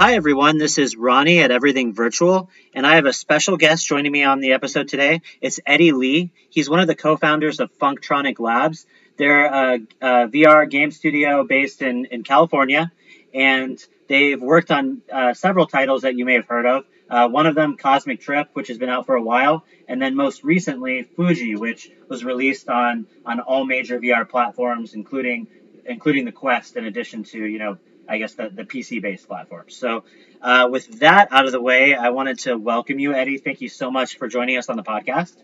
[0.00, 0.58] Hi, everyone.
[0.58, 4.38] This is Ronnie at Everything Virtual, and I have a special guest joining me on
[4.38, 5.22] the episode today.
[5.40, 6.30] It's Eddie Lee.
[6.50, 8.86] He's one of the co founders of Funktronic Labs.
[9.16, 12.92] They're a, a, VR game studio based in, in California,
[13.34, 16.84] and they've worked on uh, several titles that you may have heard of.
[17.10, 20.14] Uh, one of them, Cosmic Trip, which has been out for a while, and then
[20.14, 25.48] most recently, Fujii, which was released on, on all major VR platforms, including
[25.88, 29.76] including the Quest, in addition to you know I guess the, the PC based platforms.
[29.76, 30.04] So,
[30.40, 33.38] uh, with that out of the way, I wanted to welcome you, Eddie.
[33.38, 35.34] Thank you so much for joining us on the podcast.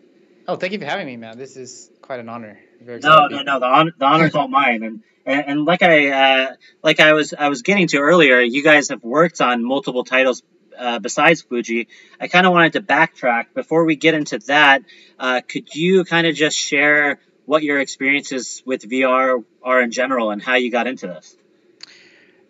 [0.48, 1.38] Oh, thank you for having me, man.
[1.38, 2.58] This is quite an honor.
[2.80, 3.60] no, no, no.
[3.60, 4.82] The honor, the honor's all mine.
[4.82, 8.62] And, and and like I uh, like I was I was getting to earlier, you
[8.62, 10.42] guys have worked on multiple titles
[10.78, 11.86] uh, besides Fujii.
[12.20, 14.82] I kind of wanted to backtrack before we get into that.
[15.18, 20.30] Uh, could you kind of just share what your experiences with VR are in general
[20.30, 21.36] and how you got into this?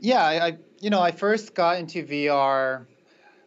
[0.05, 2.85] Yeah, I, I you know I first got into VR.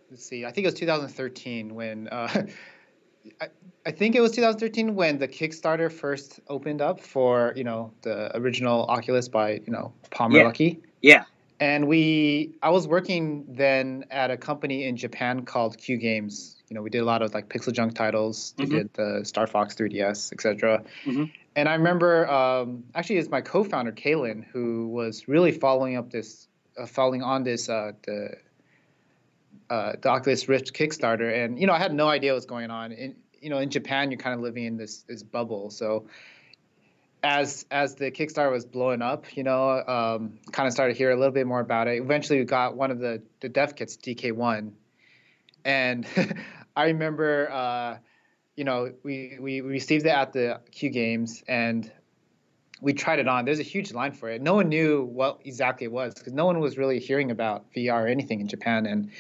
[0.10, 2.08] Let's see, I think it was 2013 when.
[2.08, 2.46] Uh,
[3.42, 3.50] I,
[3.86, 8.36] I think it was 2013 when the Kickstarter first opened up for you know the
[8.38, 10.44] original Oculus by you know Palmer yeah.
[10.46, 10.80] Luckey.
[11.02, 11.24] Yeah.
[11.60, 16.56] And we, I was working then at a company in Japan called Q Games.
[16.70, 18.54] You know, we did a lot of like PixelJunk titles.
[18.58, 18.76] We mm-hmm.
[18.76, 20.84] did the Star Fox 3DS, etc.
[21.06, 21.24] Mm-hmm.
[21.58, 26.48] And I remember, um, actually, it's my co-founder Kaylin who was really following up this,
[26.78, 28.36] uh, following on this uh, the
[29.68, 32.92] uh, the Oculus Rift Kickstarter, and you know, I had no idea what's going on.
[32.92, 36.06] In you know, in Japan, you're kind of living in this this bubble, so
[37.24, 41.10] as as the Kickstarter was blowing up, you know, um, kind of started to hear
[41.10, 42.00] a little bit more about it.
[42.00, 44.74] Eventually, we got one of the the dev kits, DK1,
[45.66, 46.06] and
[46.76, 47.98] I remember, uh,
[48.58, 51.90] you know, we we received it at the Q Games, and
[52.82, 53.46] we tried it on.
[53.46, 54.42] There's a huge line for it.
[54.42, 58.04] No one knew what exactly it was because no one was really hearing about VR
[58.04, 58.86] or anything in Japan.
[58.86, 59.12] And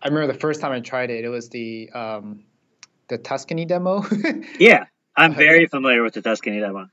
[0.00, 2.44] I remember the first time I tried it, it was the um,
[3.08, 4.04] the Tuscany demo.
[4.58, 4.86] yeah,
[5.16, 6.88] I'm very familiar with the Tuscany demo.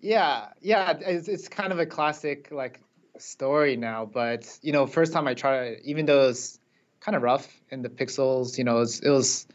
[0.00, 2.80] Yeah, yeah, it's, it's kind of a classic like
[3.18, 4.04] story now.
[4.04, 6.60] But you know, first time I tried it, even though it was
[7.00, 9.46] kind of rough in the pixels, you know, it was it was,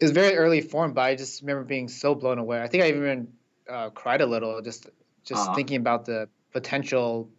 [0.00, 0.92] it was very early form.
[0.92, 2.60] But I just remember being so blown away.
[2.60, 3.28] I think I even
[3.68, 4.88] uh, cried a little just
[5.24, 5.54] just uh-huh.
[5.54, 7.30] thinking about the potential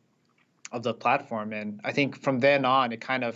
[0.71, 1.53] of the platform.
[1.53, 3.35] And I think from then on, it kind of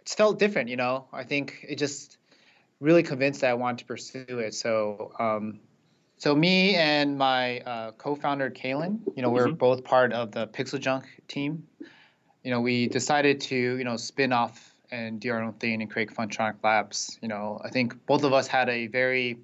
[0.00, 0.68] it felt different.
[0.68, 2.18] You know, I think it just
[2.80, 4.54] really convinced that I wanted to pursue it.
[4.54, 5.60] So um,
[6.18, 9.56] so me and my uh, co-founder Kaylin, you know, we're mm-hmm.
[9.56, 11.66] both part of the PixelJunk team.
[12.44, 16.56] You know, we decided to you know spin off and our own and Craig Funktronic
[16.62, 17.18] Labs.
[17.22, 19.38] You know, I think both of us had a very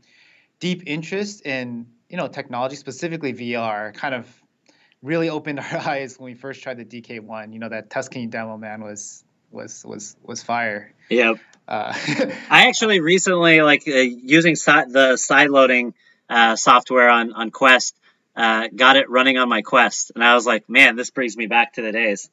[0.61, 3.95] deep interest in you know technology, specifically VR.
[3.95, 4.29] Kind of
[5.03, 7.53] really opened our eyes when we first tried the DK1.
[7.53, 10.93] You know, that Tuscany demo man was was was was fire.
[11.09, 11.39] Yep.
[11.67, 11.93] Uh,
[12.51, 15.95] I actually recently like uh, using si- the side loading
[16.29, 17.97] uh, software on on Quest.
[18.37, 21.47] Uh, got it running on my Quest, and I was like, man, this brings me
[21.47, 22.31] back to the days.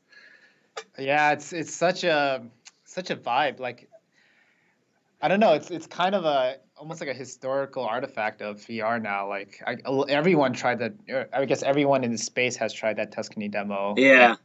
[0.99, 2.43] Yeah, it's it's such a
[2.95, 3.59] such a vibe.
[3.59, 3.89] Like,
[5.21, 9.01] I don't know, it's it's kind of a almost like a historical artifact of VR
[9.01, 9.29] now.
[9.29, 9.77] Like, I,
[10.09, 10.93] everyone tried that.
[11.09, 13.95] Er, I guess everyone in the space has tried that Tuscany demo.
[13.97, 14.35] Yeah.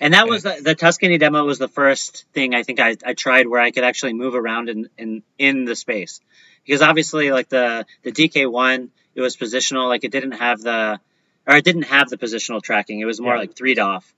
[0.00, 3.14] And that was the, the, Tuscany demo was the first thing I think I, I
[3.14, 6.20] tried where I could actually move around in, in, in the space
[6.68, 11.00] because obviously like the the DK1 it was positional like it didn't have the
[11.46, 13.40] or it didn't have the positional tracking it was more yeah.
[13.40, 14.14] like 3 DoF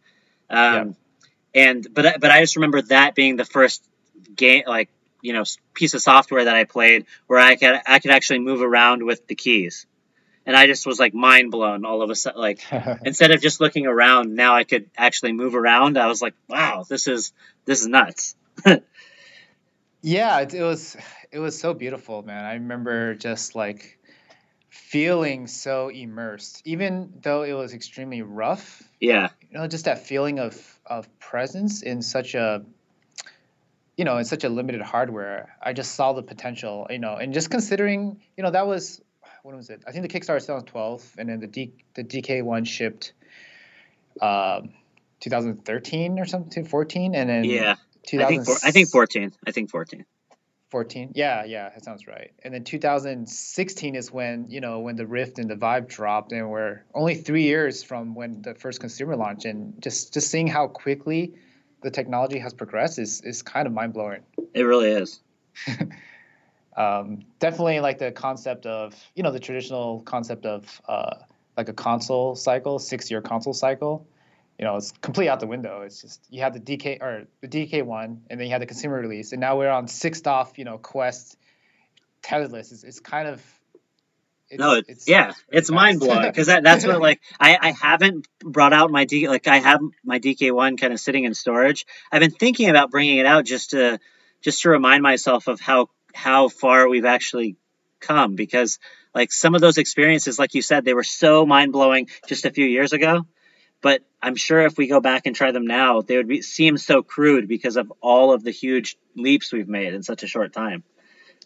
[0.51, 0.85] um, yeah.
[1.55, 3.83] And but but I just remember that being the first
[4.35, 4.89] game like
[5.23, 5.45] you know
[5.75, 9.27] piece of software that I played where I could I could actually move around with
[9.27, 9.87] the keys
[10.47, 12.61] and I just was like mind blown all of a sudden like
[13.05, 16.85] instead of just looking around now I could actually move around I was like wow
[16.89, 17.33] this is
[17.65, 18.37] this is nuts
[20.03, 20.97] yeah it, it was
[21.33, 22.45] it was so beautiful, man.
[22.45, 23.99] I remember just like
[24.69, 28.83] feeling so immersed, even though it was extremely rough.
[29.01, 29.29] Yeah.
[29.51, 32.63] You know, just that feeling of of presence in such a
[33.97, 35.57] you know, in such a limited hardware.
[35.63, 39.03] I just saw the potential, you know, and just considering, you know, that was
[39.43, 39.83] what was it?
[39.87, 43.13] I think the Kickstarter was 2012, and then the D, the DK one shipped,
[44.21, 44.71] um,
[45.21, 47.77] 2013 or something, 14, and then yeah,
[48.13, 49.33] I think, four, I think 14.
[49.47, 50.05] I think 14.
[50.71, 52.33] 14 yeah yeah that sounds right.
[52.45, 56.49] And then 2016 is when you know when the rift and the vive dropped and
[56.51, 59.45] we're only three years from when the first consumer launch.
[59.45, 61.35] And just just seeing how quickly
[61.83, 64.23] the technology has progressed is is kind of mind-blowing.
[64.55, 65.21] It really is.
[66.77, 71.17] Um, definitely like the concept of you know the traditional concept of uh,
[71.57, 74.07] like a console cycle six year console cycle
[74.61, 75.81] you know, it's completely out the window.
[75.81, 78.67] It's just you had the DK or the DK one, and then you had the
[78.67, 81.39] consumer release, and now we're on 6 DoF, you know, Quest
[82.23, 82.71] tetherless.
[82.71, 83.43] It's, it's kind of
[84.51, 87.71] it's, no, it's, it's yeah, it's mind blowing because that, that's what like I, I
[87.73, 91.33] haven't brought out my D like I have my DK one kind of sitting in
[91.33, 91.87] storage.
[92.13, 93.99] I've been thinking about bringing it out just to
[94.43, 97.57] just to remind myself of how how far we've actually
[97.99, 98.79] come because
[99.15, 102.51] like some of those experiences, like you said, they were so mind blowing just a
[102.51, 103.25] few years ago.
[103.83, 106.77] But I'm sure if we go back and try them now, they would be, seem
[106.77, 110.53] so crude because of all of the huge leaps we've made in such a short
[110.53, 110.85] time.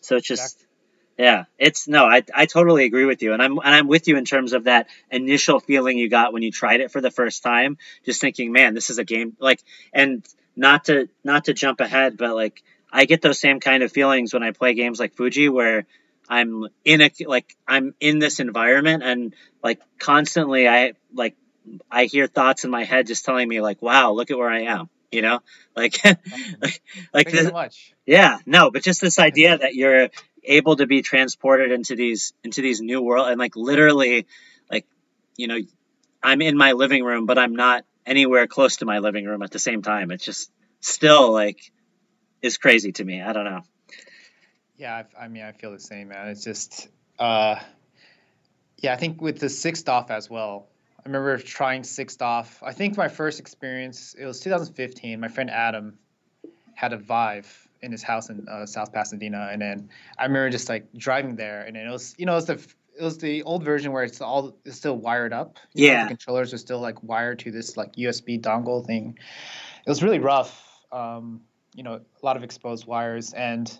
[0.00, 0.42] So it's just.
[0.42, 0.68] Exactly
[1.16, 4.16] yeah, it's no, I, I totally agree with you, and I'm and I'm with you
[4.16, 7.44] in terms of that initial feeling you got when you tried it for the first
[7.44, 10.26] time, just thinking, man, this is a game like, and
[10.56, 14.34] not to not to jump ahead, but like I get those same kind of feelings
[14.34, 15.86] when I play games like Fujii, where
[16.28, 21.36] I'm in a like I'm in this environment and like constantly I like
[21.90, 24.62] I hear thoughts in my head just telling me like, wow, look at where I
[24.62, 25.40] am, you know,
[25.76, 26.82] like like
[27.12, 27.94] like this, much.
[28.06, 30.10] Yeah, no, but just this idea that you're
[30.42, 34.26] able to be transported into these into these new world and like literally
[34.70, 34.84] like
[35.38, 35.58] you know
[36.22, 39.50] i'm in my living room but i'm not anywhere close to my living room at
[39.50, 40.10] the same time.
[40.10, 40.50] It's just
[40.80, 41.72] still like
[42.42, 43.22] is crazy to me.
[43.22, 43.62] I don't know.
[44.76, 46.28] Yeah i, I mean i feel the same man.
[46.28, 46.88] It's just
[47.18, 47.56] uh
[48.78, 50.66] yeah i think with the 6 DoF as well
[51.04, 55.50] i remember trying 6 DoF i think my first experience it was 2015 my friend
[55.50, 55.98] adam
[56.74, 60.68] had a vive in his house in uh, South Pasadena, and then I remember just
[60.68, 63.62] like driving there, and it was you know it was the it was the old
[63.64, 65.58] version where it's all it's still wired up.
[65.74, 69.18] You yeah, know, the controllers are still like wired to this like USB dongle thing.
[69.86, 70.82] It was really rough.
[70.90, 71.42] Um,
[71.74, 73.78] you know, a lot of exposed wires, and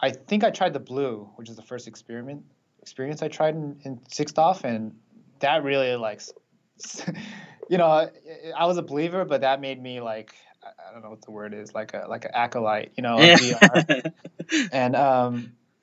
[0.00, 2.44] I think I tried theBlu, which is the first experiment
[2.80, 4.96] experience I tried in, in 6 DoF, and
[5.42, 6.22] that really like,
[7.68, 8.10] you know,
[8.56, 10.34] I was a believer, but that made me like
[10.64, 14.12] I don't know what the word is, like a like an acolyte, you know, VR.
[14.72, 15.52] and um,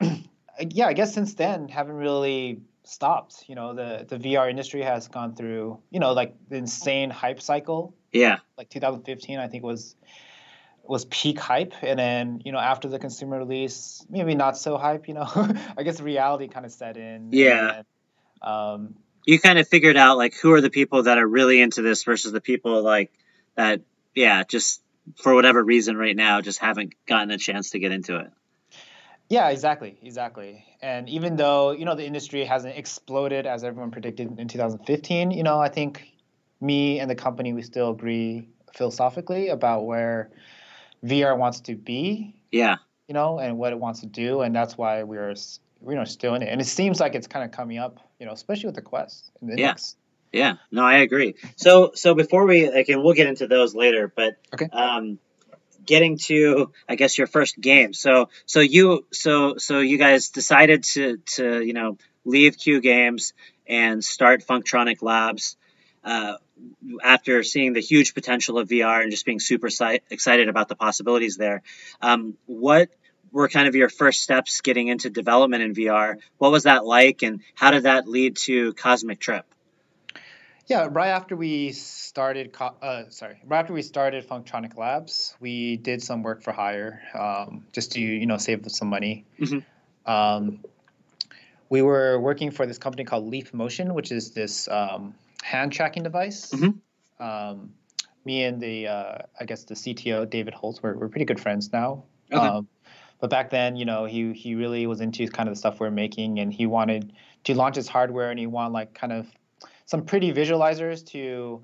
[0.60, 3.44] yeah, I guess since then haven't really stopped.
[3.46, 7.40] You know, the the VR industry has gone through, you know, like the insane hype
[7.40, 7.94] cycle.
[8.12, 8.38] Yeah.
[8.58, 9.94] Like 2015, I think was
[10.82, 15.08] was peak hype, and then you know after the consumer release, maybe not so hype.
[15.08, 15.28] You know,
[15.76, 17.30] I guess reality kind of set in.
[17.32, 17.82] Yeah.
[17.82, 17.86] And,
[18.42, 18.94] um,
[19.26, 22.04] you kind of figured out like who are the people that are really into this
[22.04, 23.12] versus the people like
[23.54, 23.82] that
[24.14, 24.82] yeah, just
[25.16, 28.30] for whatever reason right now, just haven't gotten a chance to get into it.
[29.28, 30.64] Yeah, exactly, exactly.
[30.82, 35.42] And even though you know the industry hasn't exploded as everyone predicted in 2015, you
[35.42, 36.12] know I think
[36.60, 40.30] me and the company we still agree philosophically about where
[41.04, 42.34] VR wants to be.
[42.50, 42.76] Yeah.
[43.08, 45.34] You know, and what it wants to do, and that's why we're
[45.86, 46.48] you know still in it.
[46.48, 49.30] And it seems like it's kind of coming up, you know, especially with the Quest
[49.40, 49.74] and the yeah.
[50.32, 51.34] Yeah, no, I agree.
[51.56, 54.68] So, so before we like, and we'll get into those later, but okay.
[54.72, 55.18] Um,
[55.84, 57.92] getting to, I guess, your first game.
[57.92, 63.32] So, so you, so, so you guys decided to, to, you know, leave Q Games
[63.66, 65.56] and start Funktronic Labs.
[66.04, 66.36] Uh,
[67.02, 69.68] after seeing the huge potential of VR and just being super
[70.10, 71.62] excited about the possibilities there,
[72.00, 72.88] um, what
[73.32, 76.16] were kind of your first steps getting into development in VR?
[76.38, 79.46] What was that like, and how did that lead to Cosmic Trip?
[80.66, 86.00] Yeah, right after we started, uh, sorry, right after we started Funktronic Labs, we did
[86.00, 89.24] some work for hire, um, just to you know save some money.
[89.40, 90.10] Mm-hmm.
[90.10, 90.60] Um,
[91.68, 96.02] we were working for this company called Leap Motion, which is this um, hand tracking
[96.02, 96.50] device.
[96.50, 97.24] Mm-hmm.
[97.24, 97.72] Um,
[98.24, 101.72] me and the, uh, I guess the CTO David Holz, we're, we're pretty good friends
[101.72, 102.04] now.
[102.32, 102.66] Okay.
[103.20, 105.90] But back then, you know, he he really was into kind of the stuff we're
[105.90, 107.12] making, and he wanted
[107.44, 109.26] to launch his hardware, and he wanted like kind of
[109.86, 111.62] some pretty visualizers to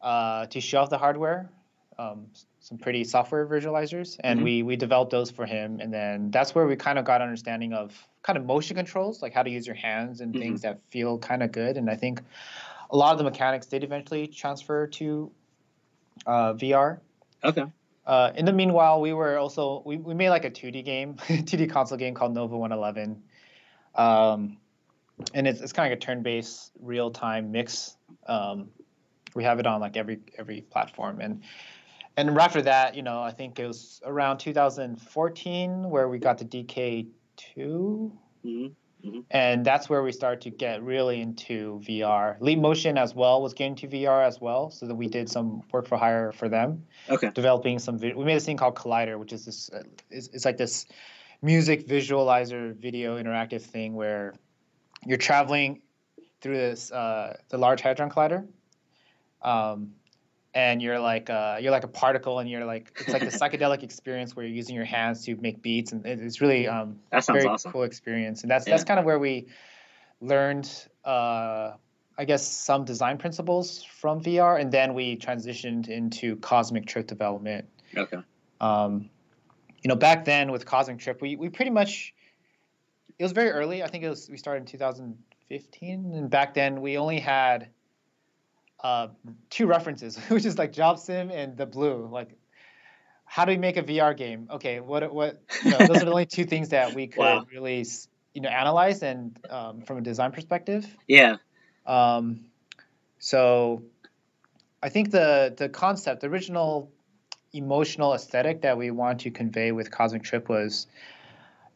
[0.00, 1.50] uh, to show off the hardware.
[1.98, 2.26] Um,
[2.60, 4.44] some pretty software visualizers, and mm-hmm.
[4.44, 5.80] we we developed those for him.
[5.80, 9.32] And then that's where we kind of got understanding of kind of motion controls, like
[9.32, 10.42] how to use your hands and mm-hmm.
[10.42, 11.78] things that feel kind of good.
[11.78, 12.20] And I think
[12.90, 15.30] a lot of the mechanics did eventually transfer to
[16.26, 16.98] uh, VR.
[17.42, 17.64] Okay.
[18.08, 21.70] Uh, in the meanwhile, we were also we, we made like a 2D game, 2D
[21.70, 23.22] console game called Nova 111.
[23.94, 24.56] Um,
[25.34, 27.96] and it's, it's kind of like a turn-based real-time mix.
[28.26, 28.70] Um,
[29.34, 31.42] we have it on like every every platform, and
[32.16, 36.46] and after that, you know, I think it was around 2014 where we got the
[36.46, 37.06] DK2,
[37.56, 38.66] mm-hmm.
[39.04, 39.20] Mm-hmm.
[39.30, 42.36] and that's where we started to get really into VR.
[42.40, 45.62] Leap Motion as well was getting to VR as well, so that we did some
[45.72, 46.84] work for hire for them.
[47.08, 47.30] Okay.
[47.34, 50.56] Developing some, we made this thing called Collider, which is this, uh, it's, it's like
[50.56, 50.86] this
[51.42, 54.34] music visualizer video interactive thing where
[55.06, 55.82] you're traveling
[56.40, 58.46] through this uh, the Large Hadron Collider,
[59.42, 59.92] um,
[60.54, 63.82] and you're like uh, you're like a particle, and you're like it's like the psychedelic
[63.82, 67.42] experience where you're using your hands to make beats, and it's really um, That sounds
[67.42, 67.72] very awesome.
[67.72, 68.42] cool experience.
[68.42, 68.74] And that's Yeah.
[68.74, 69.48] that's kind of where we
[70.20, 71.72] learned, uh,
[72.16, 77.68] I guess, some design principles from VR, and then we transitioned into Cosmic Trip development.
[77.96, 78.18] Okay.
[78.60, 79.10] Um,
[79.82, 82.14] you know, back then with Cosmic Trip, we, we pretty much
[83.18, 83.82] it was very early.
[83.82, 87.68] I think it was we started in 2015, and back then we only had
[88.80, 89.08] uh,
[89.50, 92.10] two references, which is like Job Sim and theBlu.
[92.10, 92.30] Like,
[93.24, 94.48] how do we make a VR game?
[94.50, 95.42] Okay, what what?
[95.62, 97.46] You know, those are the only two things that we could Wow.
[97.52, 97.84] really
[98.34, 100.86] you know analyze and um, from a design perspective.
[101.06, 101.36] Yeah.
[101.86, 102.46] Um,
[103.18, 103.82] so
[104.82, 106.90] I think the the concept, the original
[107.52, 110.86] emotional aesthetic that we want to convey with Cosmic Trip was,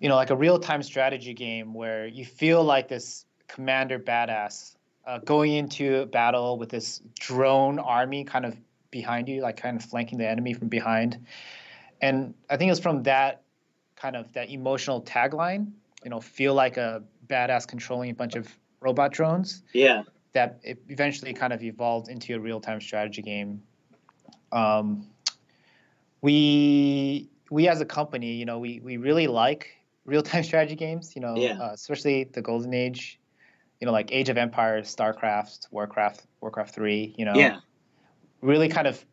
[0.00, 4.76] you know, like a real time strategy game where you feel like this commander badass
[5.06, 8.56] uh, going into battle with this drone army kind of
[8.90, 11.25] behind you, like kind of flanking the enemy from behind.
[12.00, 13.42] And I think it's from that
[13.97, 15.73] kind of that emotional tagline,
[16.04, 18.49] you know, feel like a badass controlling a bunch of
[18.80, 20.02] robot drones Yeah.
[20.32, 23.62] that it eventually kind of evolved into a real-time strategy game.
[24.50, 25.06] Um,
[26.21, 29.68] we we as a company, you know, we we really like
[30.04, 31.14] real-time strategy games.
[31.14, 31.59] You know, Yeah.
[31.61, 33.18] uh, especially the golden age.
[33.82, 37.16] You know, like Age of Empires, StarCraft, Warcraft, Warcraft Three.
[37.18, 37.58] You know, Yeah.
[38.40, 39.04] really kind of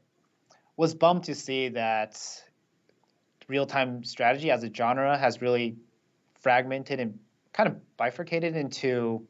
[0.78, 2.22] was bummed to see that
[3.48, 5.76] real-time strategy as a genre has really
[6.36, 7.18] fragmented and
[7.52, 9.28] kind of bifurcated into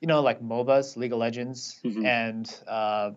[0.00, 2.06] you know like MOBAs, League of Legends, Mhm.
[2.06, 3.10] and uh,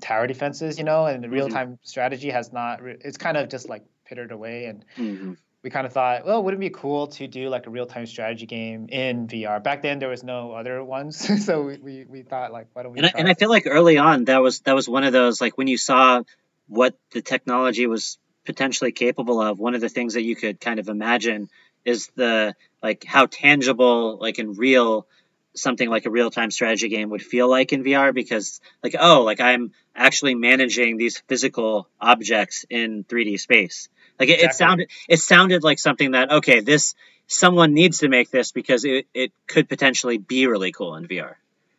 [0.00, 0.78] tower defenses.
[0.78, 2.82] You know, and the real-time strategy has not.
[2.82, 5.32] Re- it's kind of just like pittered away, and hmm
[5.62, 8.46] we kind of thought, well, wouldn't it be cool to do like a real-time strategy
[8.46, 9.62] game in VR?
[9.62, 12.92] Back then, there was no other ones, so we, we, we thought like, why don't
[12.92, 12.98] we?
[12.98, 15.40] And I, and I feel like early on that was that was one of those
[15.40, 16.22] like when you saw
[16.68, 19.58] what the technology was potentially capable of.
[19.58, 21.48] One of the things that you could kind of imagine
[21.84, 25.06] is the like how tangible like and real
[25.54, 29.22] something like a real time strategy game would feel like in VR because like oh
[29.22, 33.88] like I'm actually managing these physical objects in 3D space.
[34.18, 36.94] Like it, it sounded it sounded like something that okay this
[37.28, 41.34] someone needs to make this because it, it could potentially be really cool in VR.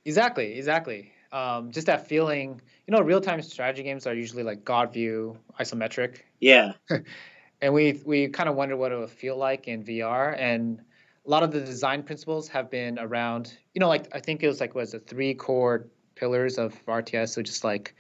[0.06, 1.12] Exactly, exactly.
[1.32, 6.18] Um, just that feeling, you know, real-time strategy games are usually like God view, isometric,
[6.40, 6.74] Yeah.
[7.62, 10.36] and we we kind of wonder what it would feel like in VR.
[10.38, 10.82] And
[11.26, 14.48] a lot of the design principles have been around, you know, like I think it
[14.48, 17.96] was like was the three core pillars of RTS, so just like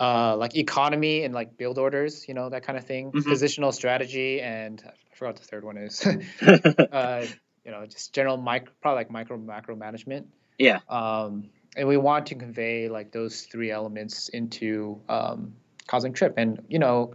[0.00, 3.22] uh, like economy and like build orders, you know, that kind of thing, Mhm.
[3.22, 6.04] positional strategy, and I forgot the third one is.
[6.42, 7.26] uh,
[7.64, 10.26] you know, just general micro, probably like micro macro management.
[10.58, 10.80] Yeah.
[10.88, 15.52] Um, and we want to convey like those three elements into um,
[15.86, 17.14] Cosmic Trip, and you know,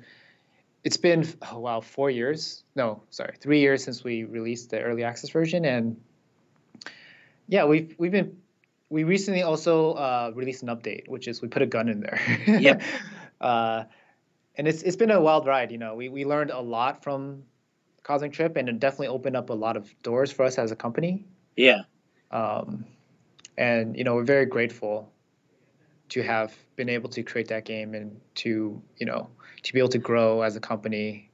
[0.84, 5.04] it's been oh wow four years, no, sorry, three years since we released the early
[5.04, 6.00] access version, and
[7.48, 8.38] yeah, we've we've been
[8.96, 12.18] we recently also uh, released an update, which is we put a gun in there.
[12.48, 12.82] Yep.
[13.42, 13.84] uh,
[14.56, 15.70] and it's it's been a wild ride.
[15.70, 17.44] You know, we we learned a lot from
[18.04, 20.78] Cosmic Trip, and it definitely opened up a lot of doors for us as a
[20.78, 21.26] company.
[21.58, 21.82] yeah.
[22.32, 22.86] Um,
[23.58, 25.12] and you know, we're very grateful
[26.08, 29.30] to have been able to create that game and to you know
[29.64, 31.30] to be able to grow as a company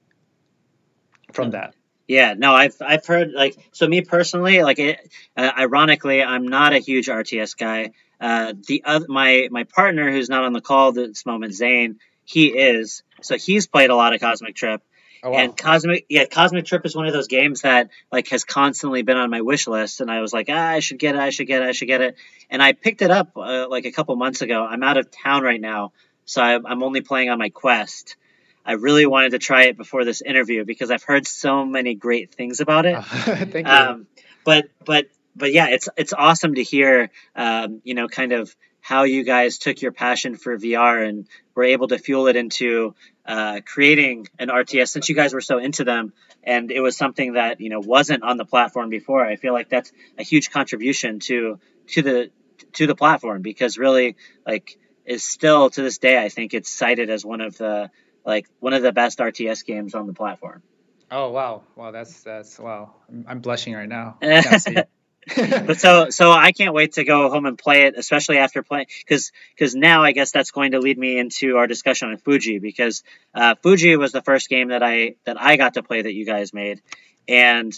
[1.31, 1.75] from that.
[2.11, 4.99] Yeah, no, I've I've heard like so me personally like it,
[5.37, 7.91] uh, ironically I'm not a huge RTS guy.
[8.19, 12.47] Uh, the other my my partner who's not on the call this moment, Zane, he
[12.47, 13.03] is.
[13.21, 14.81] So he's played a lot of Cosmic Trip,
[15.23, 15.37] Oh wow!
[15.37, 19.15] and Cosmic yeah Cosmic Trip is one of those games that like has constantly been
[19.15, 21.47] on my wish list, and I was like ah I should get it I should
[21.47, 22.15] get it I should get it,
[22.49, 24.65] and I picked it up uh, like a couple months ago.
[24.65, 25.93] I'm out of town right now,
[26.25, 28.17] so I, I'm only playing on my Quest.
[28.65, 32.33] I really wanted to try it before this interview because I've heard so many great
[32.33, 33.03] things about it.
[33.03, 33.73] Thank you.
[33.73, 34.07] Um,
[34.45, 39.03] but but but yeah, it's it's awesome to hear um, you know kind of how
[39.03, 43.61] you guys took your passion for VR and were able to fuel it into uh,
[43.63, 46.13] creating an RTS since you guys were so into them
[46.43, 49.25] and it was something that you know wasn't on the platform before.
[49.25, 52.31] I feel like that's a huge contribution to to the
[52.73, 54.15] to the platform because really
[54.45, 57.89] like is still to this day I think it's cited as one of the
[58.25, 60.61] like one of the best RTS games on the platform.
[61.09, 61.63] oh wow!
[61.75, 62.93] Wow, that's that's wow.
[63.09, 64.17] I'm, I'm blushing right now.
[65.35, 68.87] But so so I can't wait to go home and play it, especially after playing
[69.05, 72.59] because because now I guess that's going to lead me into our discussion on Fujii
[72.59, 73.03] because
[73.35, 76.25] uh, Fujii was the first game that I that I got to play that you
[76.25, 76.81] guys made,
[77.27, 77.71] and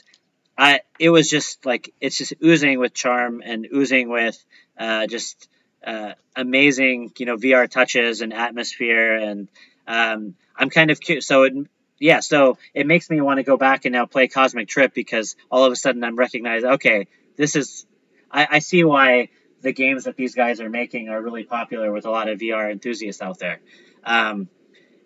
[0.57, 4.41] I it was just like it's just oozing with charm and oozing with
[4.77, 5.49] uh, just
[5.85, 9.49] uh, amazing, you know, VR touches and atmosphere, and
[9.87, 10.99] um, I'm kind of.
[11.19, 11.53] So it,
[11.99, 15.35] yeah, so it makes me want to go back and now play Cosmic Trip because
[15.49, 17.85] all of a sudden I'm recognizing, okay, this is,
[18.29, 19.29] I, I see why
[19.61, 22.69] the games that these guys are making are really popular with a lot of VR
[22.71, 23.61] enthusiasts out there.
[24.03, 24.49] Um,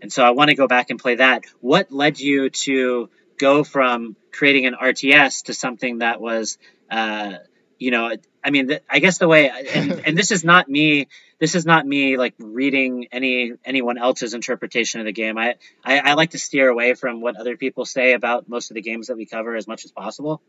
[0.01, 1.43] and so I want to go back and play that.
[1.61, 6.57] What led you to go from creating an RTS to something that was,
[6.89, 7.33] uh,
[7.79, 8.11] you know,
[8.43, 11.07] I mean, I guess the way, and, and this is not me,
[11.39, 15.37] this is not me like reading any anyone else's interpretation of the game.
[15.37, 18.75] I, I, I like to steer away from what other people say about most of
[18.75, 20.41] the games that we cover as much as possible.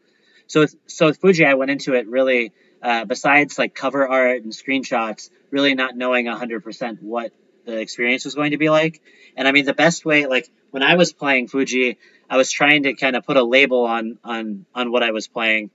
[0.47, 4.53] So, so with Fujii, I went into it really, uh, besides like cover art and
[4.53, 7.33] screenshots, really not knowing 100% what
[7.67, 9.03] the experience was going to be like.
[9.37, 11.99] And I mean, the best way, like when I was playing Fujii,
[12.31, 15.29] I was trying to kind of put a label on on on what I was
[15.29, 15.71] playing.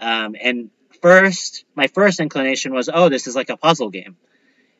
[0.00, 0.70] Um, and
[1.04, 4.16] first, my first inclination was, oh, this is like a puzzle game.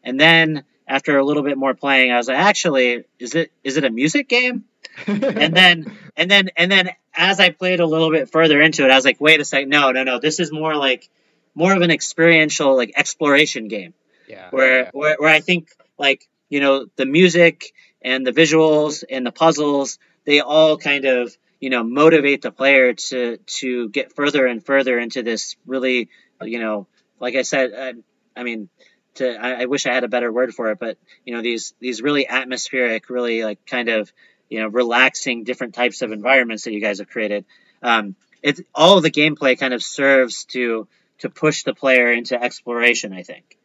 [0.02, 3.76] And then after a little bit more playing, I was like, actually, is it is
[3.76, 4.64] it a music game?
[5.07, 8.90] and then and then and then as I played a little bit further into it,
[8.90, 11.11] I was like, wait a second, no, no, no, this is more like
[11.54, 13.93] more of an experiential like exploration game.
[14.26, 14.49] Yeah.
[14.50, 14.90] Where yeah.
[14.93, 19.99] where, where I think like you know the music and the visuals and the puzzles
[20.25, 24.99] they all kind of you know motivate the player to to get further and further
[24.99, 26.11] into this really
[26.42, 26.87] you know
[27.18, 28.68] like I said I, I mean
[29.14, 31.73] to I, I wish I had a better word for it but you know these
[31.80, 34.12] these really atmospheric really like kind of
[34.50, 37.47] you know relaxing different types of environments that you guys have created
[37.83, 40.87] um, it's all of the gameplay kind of serves to
[41.21, 43.56] to push the player into exploration I think.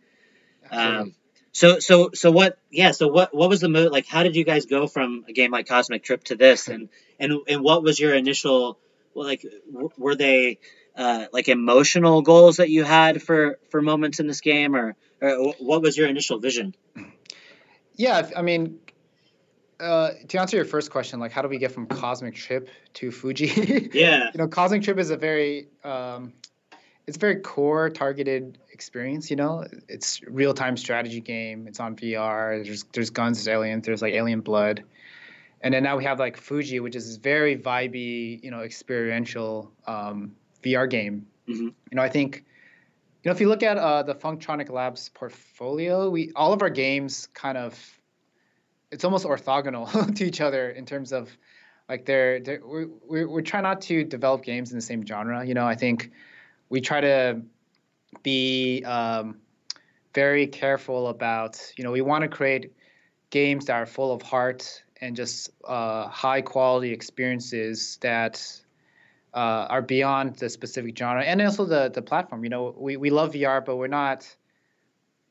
[0.71, 1.15] Um,
[1.59, 2.57] so so so what?
[2.71, 2.91] Yeah.
[2.91, 3.91] So what what was the move?
[3.91, 6.69] Like, how did you guys go from a game like Cosmic Trip to this?
[6.69, 6.87] And
[7.19, 8.79] and and what was your initial?
[9.13, 10.59] Well, like, w- were they
[10.95, 15.53] uh, like emotional goals that you had for for moments in this game, or or
[15.59, 16.75] what was your initial vision?
[17.95, 18.79] Yeah, I mean,
[19.81, 23.09] uh, to answer your first question, like how do we get from Cosmic Trip to
[23.09, 23.93] Fujii?
[23.93, 24.29] yeah.
[24.33, 26.31] You know, Cosmic Trip is a very um,
[27.09, 29.31] it's a very core targeted experience.
[29.31, 31.67] You know, it's real time strategy game.
[31.67, 32.63] It's on VR.
[32.63, 34.83] There's there's guns, there's aliens, there's like alien blood,
[35.61, 39.71] and then now we have like Fujii, which is this very vibey, you know, experiential
[39.87, 41.25] um, VR game.
[41.47, 41.69] Mm-hmm.
[41.91, 42.45] You know, I think.
[43.21, 46.69] You know, if you look at uh, the Funktronic Labs portfolio, we all of our
[46.69, 47.77] games kind of
[48.91, 51.29] it's almost orthogonal to each other in terms of
[51.89, 55.43] like they're, they're we we we try not to develop games in the same genre.
[55.43, 56.11] You know, I think
[56.69, 57.41] we try to
[58.23, 59.37] be um,
[60.13, 62.73] very careful about you know we want to create
[63.29, 68.61] games that are full of heart and just uh, high quality experiences that
[69.33, 72.43] uh, are beyond the specific genre and also the the platform.
[72.43, 74.27] You know, we, we love VR, but we're not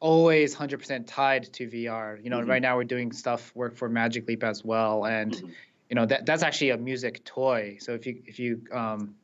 [0.01, 2.19] always 100% tied to VR.
[2.23, 2.49] You know, Mhm.
[2.49, 5.51] right now we're doing stuff work for Magic Leap as well, and Mhm.
[5.91, 7.79] you know that that's actually a music toy.
[7.81, 9.17] So if you if you um,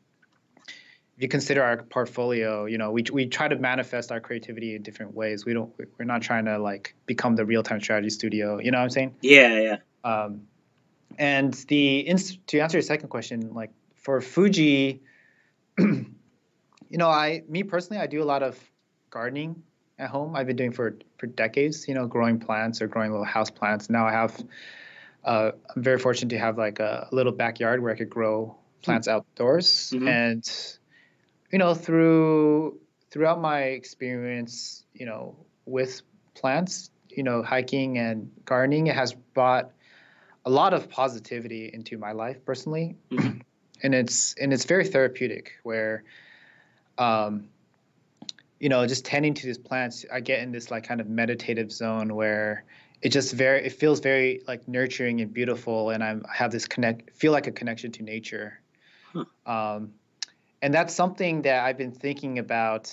[1.17, 4.83] if you consider our portfolio, you know, we we try to manifest our creativity in
[4.83, 5.45] different ways.
[5.45, 8.59] We don't we're not trying to like become the real time strategy studio.
[8.59, 9.15] You know what I'm saying?
[9.21, 9.77] Yeah, yeah.
[10.03, 10.43] Um,
[11.19, 12.05] and the
[12.49, 14.99] to answer your second question, like for Fujii,
[15.79, 16.05] you
[16.91, 18.59] know, I me personally, I do a lot of
[19.11, 19.63] gardening
[20.01, 20.35] at home.
[20.35, 21.87] I've been doing for for decades.
[21.87, 23.89] You know, growing plants or growing little house plants.
[23.89, 24.45] Now I have.
[25.25, 29.09] Uh, I'm very fortunate to have like a little backyard where I could grow plants
[29.09, 30.09] outdoors, Mhm.
[30.09, 30.79] and
[31.55, 32.81] you know, through
[33.13, 35.37] throughout my experience, you know,
[35.67, 36.03] with
[36.35, 39.71] plants, you know, hiking and gardening, it has brought
[40.47, 43.43] a lot of positivity into my life personally, Mhm.
[43.85, 45.53] and it's and it's very therapeutic.
[45.63, 46.03] Where,
[46.99, 47.49] um,
[48.59, 51.71] you know, just tending to these plants, I get in this like kind of meditative
[51.71, 52.65] zone where
[53.01, 56.67] it just very it feels very like nurturing and beautiful, and I'm, I have this
[56.67, 58.61] connect feel like a connection to nature.
[59.47, 59.93] Um,
[60.65, 62.91] and that's something that I've been thinking about,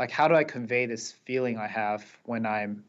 [0.00, 2.82] like how do I convey this feeling I have when I'm,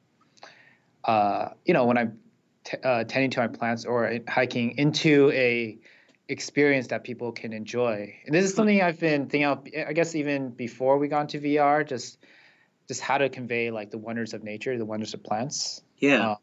[1.04, 2.18] uh, you know, when I'm
[2.64, 5.78] t- uh, tending to my plants or hiking into a
[6.28, 8.16] experience that people can enjoy.
[8.26, 11.40] And this is something I've been thinking of, I guess even before we got into
[11.40, 12.18] VR, just
[12.88, 15.84] just how to convey like the wonders of nature, the wonders of plants.
[16.00, 16.32] Yeah.
[16.32, 16.36] Uh,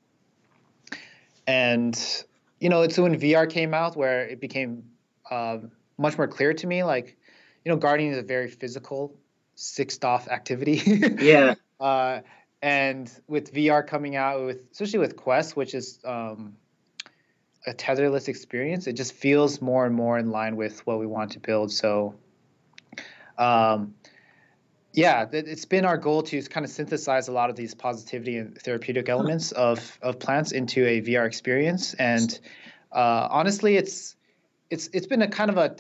[1.49, 2.25] and
[2.61, 4.85] you know, it's when VR came out where it became
[5.29, 5.59] uh,
[5.99, 6.85] much more clear to me.
[6.85, 7.17] Like,
[7.67, 9.13] you know, gardening is a very physical,
[9.57, 10.81] 6 DoF activity.
[11.19, 11.57] yeah.
[11.81, 12.21] uh,
[12.63, 16.55] and with VR coming out, with especially with Quest, which is um,
[17.67, 21.33] a tetherless experience, it just feels more and more in line with what we want
[21.33, 21.73] to build.
[21.73, 22.15] So,
[23.37, 23.97] um,
[24.93, 28.57] yeah, it's been our goal to kind of synthesize a lot of these positivity and
[28.59, 31.95] therapeutic elements of of plants into a VR experience.
[31.95, 32.39] And
[32.93, 34.15] uh, honestly, it's
[34.71, 35.77] it's it's been a kind of a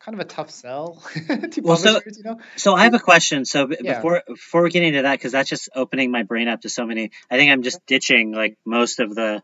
[0.00, 1.02] kind of a tough sell
[1.50, 2.40] to well, so, you know?
[2.56, 3.44] So I have a question.
[3.44, 3.96] So b- yeah.
[3.96, 6.86] before before we get into that, because that's just opening my brain up to so
[6.86, 7.10] many.
[7.30, 9.42] I think I'm just ditching like most of the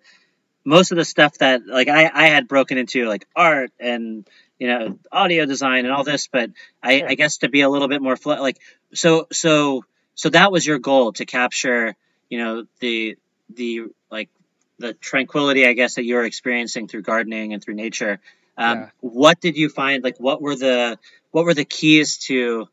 [0.64, 4.26] most of the stuff that like I I had broken into like art and
[4.58, 6.50] you know audio design and all this but
[6.82, 8.58] i, I guess to be a little bit more fl- like
[8.94, 11.94] so so so that was your goal to capture
[12.28, 13.16] you know the
[13.54, 14.30] the like
[14.78, 18.20] the tranquility i guess that you're experiencing through gardening and through nature
[18.56, 18.88] um, yeah.
[19.00, 20.98] what did you find like what were the
[21.30, 22.66] what were the keys to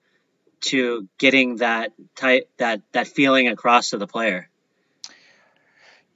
[0.61, 4.49] to getting that type that that feeling across to the player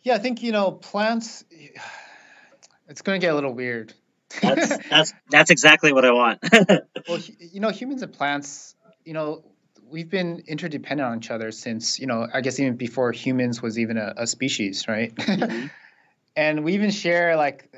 [0.03, 1.43] yeah i think you know plants
[2.88, 3.93] it's going to get a little weird
[4.41, 6.39] that's that's that's exactly what I want.
[7.08, 8.75] well, you know, humans and plants,
[9.06, 9.43] you know,
[9.89, 13.80] we've been interdependent on each other since, you know, I guess even before humans was
[13.80, 15.13] even a, a species, right?
[15.15, 15.67] Mm-hmm.
[16.36, 17.73] and we even share like,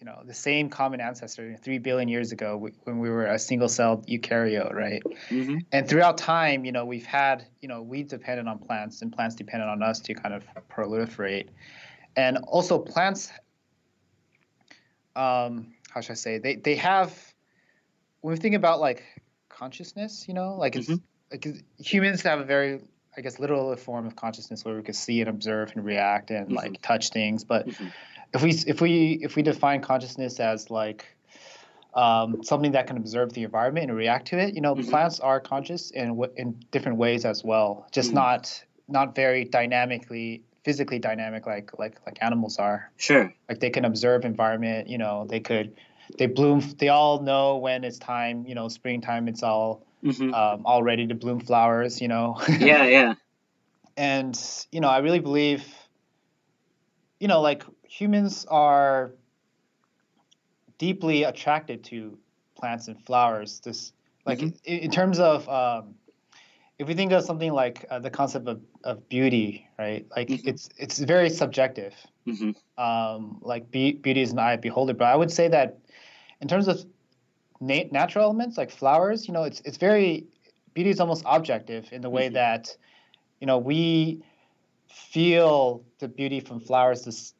[0.00, 4.06] you know, the same common ancestor three billion years ago when we were a single-celled
[4.06, 5.02] eukaryote, right?
[5.28, 5.58] Mm-hmm.
[5.72, 9.34] And throughout time, you know, we've had, you know, we depended on plants and plants
[9.34, 11.48] depended on us to kind of proliferate.
[12.16, 13.30] And also plants
[15.16, 17.14] um, how should I say they they have
[18.20, 19.02] when we think about like
[19.48, 20.94] consciousness, you know, like mm-hmm.
[21.30, 22.80] it's like humans have a very
[23.16, 26.46] I guess literal form of consciousness where we can see and observe and react and
[26.46, 26.56] mm-hmm.
[26.56, 27.44] like touch things.
[27.44, 27.88] But mm-hmm.
[28.32, 31.06] If we if we if we define consciousness as like
[31.94, 34.88] um, something that can observe the environment and react to it, you know, mm-hmm.
[34.88, 37.86] plants are conscious in in different ways as well.
[37.90, 38.16] Just mm-hmm.
[38.16, 42.90] not not very dynamically physically dynamic like like like animals are.
[42.96, 43.32] Sure.
[43.48, 44.88] Like they can observe environment.
[44.88, 45.74] You know, they could
[46.18, 46.62] they bloom.
[46.78, 48.46] They all know when it's time.
[48.46, 49.28] You know, springtime.
[49.28, 50.34] It's all mm-hmm.
[50.34, 52.00] um, all ready to bloom flowers.
[52.00, 52.40] You know.
[52.48, 53.14] yeah, yeah.
[53.96, 54.38] And
[54.70, 55.64] you know, I really believe.
[57.18, 59.10] You know, like humans are
[60.78, 62.16] deeply attracted to
[62.54, 63.60] plants and flowers.
[63.60, 63.92] This
[64.24, 64.56] like mm-hmm.
[64.64, 65.96] in, in, terms of um,
[66.78, 70.06] if we think of something like uh, the concept of, of beauty, right?
[70.16, 70.48] Like mm-hmm.
[70.48, 71.94] it's it's very subjective.
[72.28, 72.82] Mm-hmm.
[72.82, 75.78] Um, like be, beauty is an eye of beholder, but I would say that
[76.40, 76.84] in terms of
[77.60, 80.26] na- natural elements like flowers, you know, it's it's very
[80.74, 82.34] beauty is almost objective in the way mm-hmm.
[82.34, 82.76] that
[83.40, 84.22] you know we
[84.86, 87.34] feel the beauty from flowers this,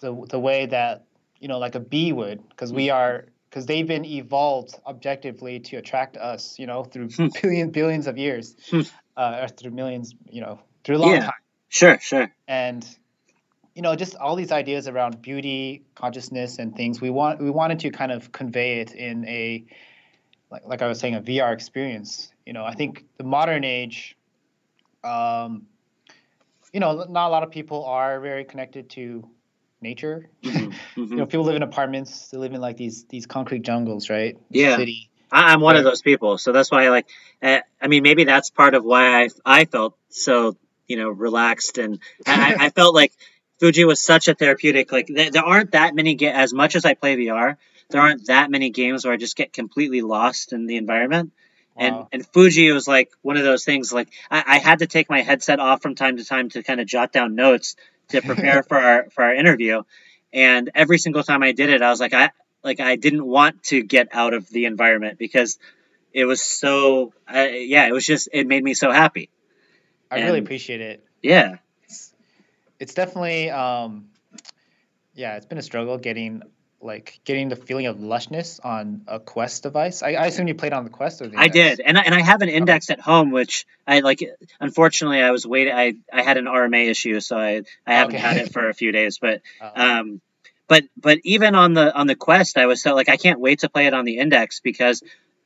[0.00, 1.04] the the way that
[1.40, 5.76] you know like a bee would because we are because they've been evolved objectively to
[5.76, 7.28] attract us, you know, through hmm.
[7.42, 8.82] billions billions of years, hmm.
[9.16, 11.20] uh, or through millions, you know, through a long yeah.
[11.20, 11.32] time.
[11.68, 12.32] Sure, sure.
[12.46, 12.86] And
[13.74, 17.00] you know, just all these ideas around beauty, consciousness, and things.
[17.00, 19.64] We want we wanted to kind of convey it in a
[20.50, 22.32] like like I was saying, a VR experience.
[22.44, 24.16] You know, I think the modern age,
[25.04, 25.66] um,
[26.72, 29.28] you know, not a lot of people are very connected to
[29.80, 30.28] nature.
[30.42, 30.58] Mm-hmm,
[31.00, 31.12] mm-hmm.
[31.12, 32.28] you know, people live in apartments.
[32.28, 34.36] They live in like these these concrete jungles, right?
[34.50, 34.76] Yeah.
[34.76, 35.10] City.
[35.30, 37.06] I'm one of those people, so that's why I like.
[37.42, 41.76] Uh, I mean, maybe that's part of why I I felt so you know relaxed,
[41.76, 43.12] and I, I felt like
[43.60, 44.90] Fujii was such a therapeutic.
[44.90, 47.56] Like there, there aren't that many ga- as much as I play VR.
[47.90, 51.32] There aren't that many games where I just get completely lost in the environment.
[51.76, 52.08] Wow.
[52.12, 53.92] And and Fujii was like one of those things.
[53.92, 56.80] Like I, I had to take my headset off from time to time to kind
[56.80, 57.76] of jot down notes
[58.08, 59.82] to prepare for our for our interview.
[60.32, 62.30] And every single time I did it, I was like, I
[62.62, 65.58] like I didn't want to get out of the environment because
[66.12, 69.30] it was so uh, yeah, it was just it made me so happy.
[70.10, 71.04] I and, really appreciate it.
[71.22, 72.14] Yeah, it's,
[72.78, 74.08] it's definitely um,
[75.14, 76.42] yeah, it's been a struggle getting
[76.80, 80.02] like getting the feeling of lushness on a Quest device.
[80.02, 82.14] I, I assume you played on the Quest or the I did, and I, and
[82.14, 84.20] I have an index at home, which I like.
[84.60, 85.74] Unfortunately, I was waiting.
[85.74, 88.22] I I had an RMA issue, so I I haven't okay.
[88.22, 89.18] had it for a few days.
[89.18, 90.20] But uh um,
[90.68, 93.60] but but even on the on the Quest, I was so like I can't wait
[93.60, 95.02] to play it on the index because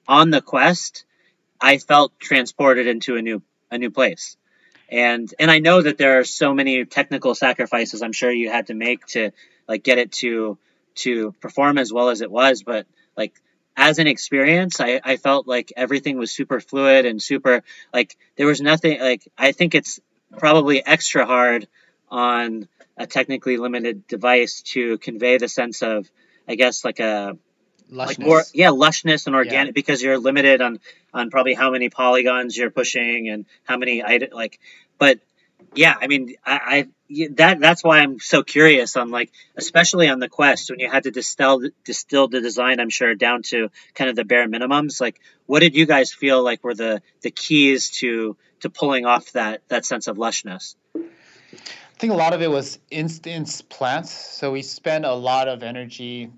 [0.07, 1.05] on the Quest,
[1.61, 4.37] I felt transported into a new a new place.
[4.90, 8.66] And and I know that there are so many technical sacrifices I'm sure you had
[8.66, 9.31] to make to
[9.66, 10.59] like get it to
[10.96, 13.35] to perform as well as it was, but like
[13.76, 18.46] as an experience, I, I felt like everything was super fluid and super like there
[18.46, 20.00] was nothing like I think it's
[20.38, 21.68] probably extra hard
[22.11, 26.11] on a technically limited device to convey the sense of
[26.46, 27.37] I guess like a
[27.90, 29.72] like more yeah lushness and organic yeah.
[29.72, 30.81] because you're limited on
[31.12, 34.59] on probably how many polygons you're pushing and how many I like
[34.98, 35.20] but
[35.74, 36.88] yeah I mean I, I
[37.33, 41.05] that that's why I'm so curious on like especially on the quest when you had
[41.05, 45.20] to distill distill the design I'm sure down to kind of the bare minimums like
[45.46, 49.62] what did you guys feel like were the the keys to to pulling off that
[49.68, 50.75] that sense of lushness?
[50.94, 54.11] I think a lot of it was instance plants.
[54.11, 56.31] So we spent a lot of energy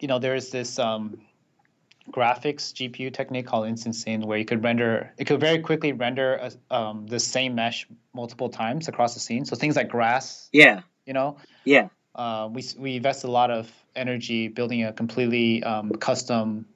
[0.00, 1.18] you know there's this um
[2.10, 6.34] graphics GPU technique called instancing, where you could render, it could very quickly render
[6.70, 9.44] a, um, the same mesh multiple times across the scene.
[9.44, 10.48] So things like grass.
[10.52, 10.82] Yeah.
[11.06, 11.36] You know.
[11.64, 11.88] Yeah.
[12.14, 16.66] Uh, we we invest a lot of energy building a completely um, custom,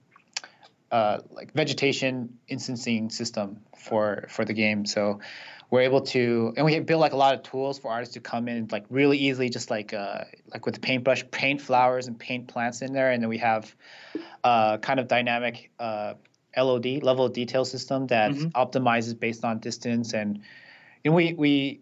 [0.90, 4.84] uh, like vegetation instancing system for for the game.
[4.84, 5.20] So
[5.70, 8.48] we're able to and we build like a lot of tools for artists to come
[8.48, 12.48] in like really easily just like uh, like with the paintbrush paint flowers and paint
[12.48, 13.74] plants in there and then we have
[14.44, 16.14] uh, kind of dynamic uh,
[16.56, 18.48] lod level of detail system that mm-hmm.
[18.48, 20.40] optimizes based on distance and
[21.04, 21.80] and we we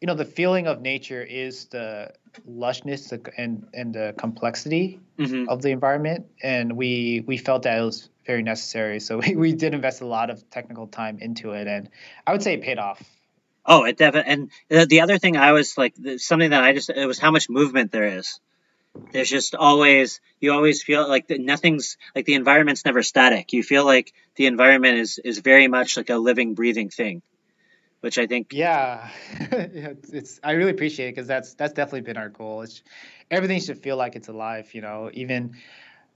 [0.00, 2.12] you know the feeling of nature is the
[2.48, 5.48] lushness and and the complexity mm-hmm.
[5.48, 9.00] of the environment and we we felt that it was very necessary.
[9.00, 11.88] So we, we did invest a lot of technical time into it, and
[12.24, 13.02] I would say it paid off.
[13.66, 14.48] Oh, it definitely.
[14.70, 17.50] And the other thing I was like, something that I just it was how much
[17.50, 18.38] movement there is.
[19.12, 23.52] There's just always you always feel like the, nothing's like the environment's never static.
[23.52, 27.22] You feel like the environment is is very much like a living, breathing thing,
[28.00, 28.52] which I think.
[28.52, 32.62] Yeah, it's, it's I really appreciate it because that's that's definitely been our goal.
[32.62, 32.82] It's
[33.30, 34.72] everything should feel like it's alive.
[34.74, 35.56] You know, even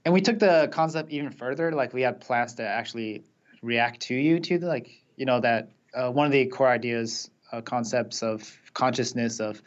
[0.05, 1.71] and we took the concept even further.
[1.71, 3.23] Like we had plants that actually
[3.61, 7.29] react to you to the, like you know that uh, one of the core ideas
[7.51, 9.61] uh, concepts of consciousness of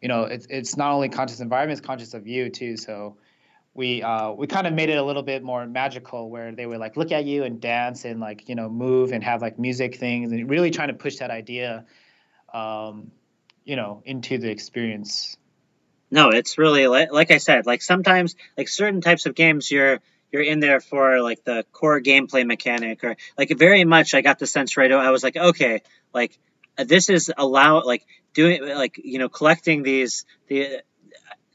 [0.00, 2.76] you know it's it's not only conscious environment, it's conscious of you too.
[2.76, 3.16] So
[3.74, 6.78] we uh, we kind of made it a little bit more magical where they would
[6.78, 9.96] like look at you and dance and like you know move and have like music
[9.96, 11.86] things and really trying to push that idea
[12.52, 13.10] um,
[13.64, 15.36] you know into the experience.
[16.10, 20.42] No, it's really like, I said, like sometimes like certain types of games you're you're
[20.42, 24.46] in there for like the core gameplay mechanic or like very much I got the
[24.46, 25.82] sense right I was like okay
[26.12, 26.38] like
[26.76, 30.82] this is allow like doing like you know collecting these the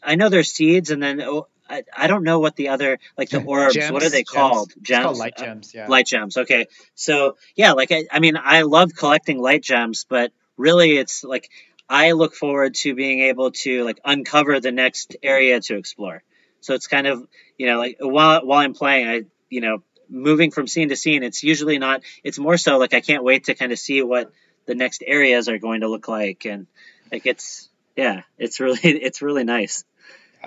[0.04, 3.30] I know there's seeds and then oh, I, I don't know what the other like
[3.30, 5.04] the orbs gems, what are they called gems, gems?
[5.04, 8.92] called light gems yeah light gems okay so yeah like I, I mean I love
[8.96, 11.50] collecting light gems but really it's like
[11.90, 16.22] I look forward to being able to like uncover the next area to explore.
[16.60, 17.26] So it's kind of
[17.58, 21.24] you know like while while I'm playing, I you know moving from scene to scene.
[21.24, 22.02] It's usually not.
[22.24, 24.32] It's more so like I can't wait to kind of see what
[24.66, 26.68] the next areas are going to look like, and
[27.12, 29.86] like it's yeah, it's really it's really nice.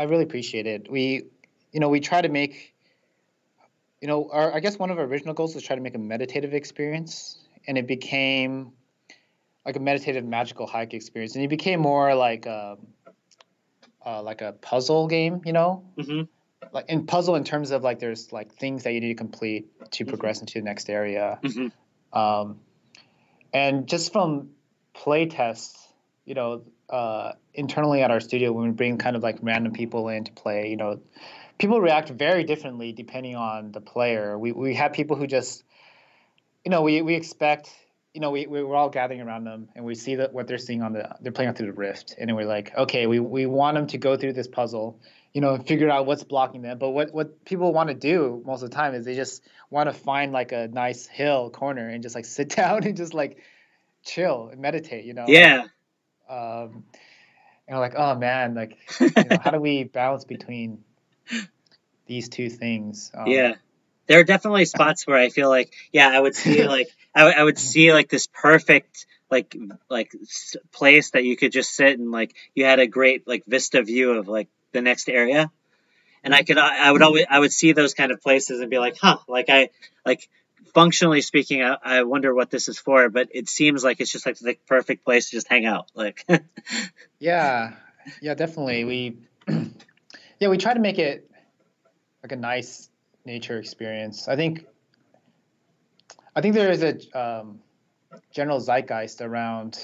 [0.01, 0.91] I really appreciate it.
[0.91, 1.25] We
[1.73, 2.75] you know we try to make
[4.01, 5.99] you know our I guess one of our original goals was try to make a
[5.99, 7.37] meditative experience,
[7.67, 8.73] and it became
[9.67, 12.79] like a meditative magical hike experience, and it became more like a,
[14.07, 15.85] uh, like a puzzle game, you know.
[15.99, 16.23] Mm-hmm.
[16.73, 19.69] Like in puzzle, in terms of like there's like things that you need to complete
[19.91, 20.09] to mm-hmm.
[20.09, 22.19] progress into the next area, mm-hmm.
[22.19, 22.61] um,
[23.53, 24.49] and just from
[24.95, 25.93] play tests,
[26.25, 30.09] you know, uh, internally at our studio when we bring kind of like random people
[30.09, 31.01] in to play, you know,
[31.59, 34.39] people react very differently depending on the player.
[34.39, 35.65] We we have people who just,
[36.65, 37.71] you know, we we expect
[38.15, 40.59] you know, we, we we're all gathering around them and we see that what they're
[40.59, 43.77] seeing on the they're playing through the rift and we're like, okay, we, we want
[43.77, 45.01] them to go through this puzzle,
[45.33, 46.79] you know, figure out what's blocking them.
[46.79, 49.89] But what what people want to do most of the time is they just want
[49.89, 53.39] to find like a nice hill corner and just like sit down and just like
[54.05, 55.27] chill and meditate, you know.
[55.29, 55.65] Yeah.
[56.31, 56.85] Um,
[57.67, 60.85] and we're like, oh man, like, you know, how do we balance between
[62.07, 63.11] these two things?
[63.15, 63.55] Um, yeah.
[64.07, 67.37] There are definitely spots where I feel like, yeah, I would see like I, w-
[67.39, 69.57] I would see like this perfect like
[69.89, 70.13] like
[70.73, 74.13] place that you could just sit and like you had a great like vista view
[74.13, 75.51] of like the next area,
[76.25, 78.79] and I could I would always I would see those kind of places and be
[78.79, 79.71] like, huh, like I
[80.05, 80.29] like
[80.75, 84.27] functionally speaking, I, I wonder what this is for, but it seems like it's just
[84.27, 85.91] like the perfect place to just hang out.
[85.95, 86.25] Like,
[87.19, 87.75] yeah,
[88.23, 88.85] yeah, definitely.
[88.85, 89.19] We,
[90.39, 91.31] yeah, we try to make it
[92.23, 92.89] like a nice
[93.25, 94.29] nature experience.
[94.29, 94.67] I think
[96.35, 97.61] I think there is a um,
[98.33, 99.79] general zeitgeist around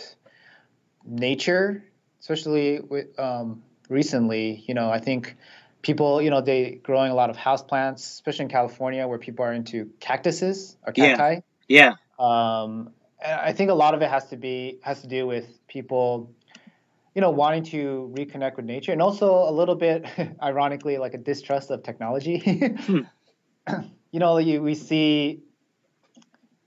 [1.04, 1.84] nature,
[2.20, 4.64] especially with, um, recently.
[4.66, 5.36] You know, I think
[5.82, 9.44] people, you know, they growing a lot of house plants, especially in California, where people
[9.44, 11.40] are into cactuses or cacti.
[11.68, 11.94] Yeah.
[12.18, 12.62] yeah.
[12.62, 15.46] Um, and I think a lot of it has to be has to do with
[15.68, 16.30] people
[17.14, 20.04] you know, wanting to reconnect with nature, and also a little bit,
[20.42, 22.40] ironically, like a distrust of technology.
[22.80, 23.00] hmm.
[24.12, 25.40] you know, you, we see.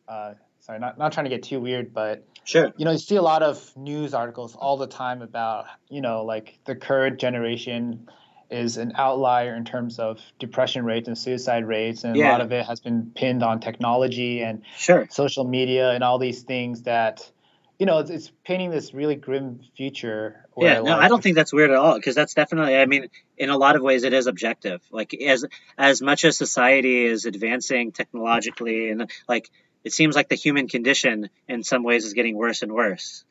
[0.07, 2.73] Uh, sorry, not not trying to get too weird, but Sure.
[2.77, 6.25] you know, you see a lot of news articles all the time about, you know,
[6.25, 8.09] like the current generation
[8.49, 12.51] is an outlier in terms of depression rates and suicide rates, and a lot of
[12.51, 15.07] it has been pinned on technology and Sure.
[15.11, 17.29] social media and all these things that,
[17.77, 20.45] you know, it's, it's painting this really grim future.
[20.57, 22.75] Yeah, no, I don't think that's weird at all because that's definitely.
[22.75, 23.07] I mean,
[23.37, 24.81] in a lot of ways, it is objective.
[24.91, 25.45] Like as
[25.77, 29.49] as much as society is advancing technologically, and like
[29.85, 33.23] it seems like the human condition in some ways is getting worse and worse.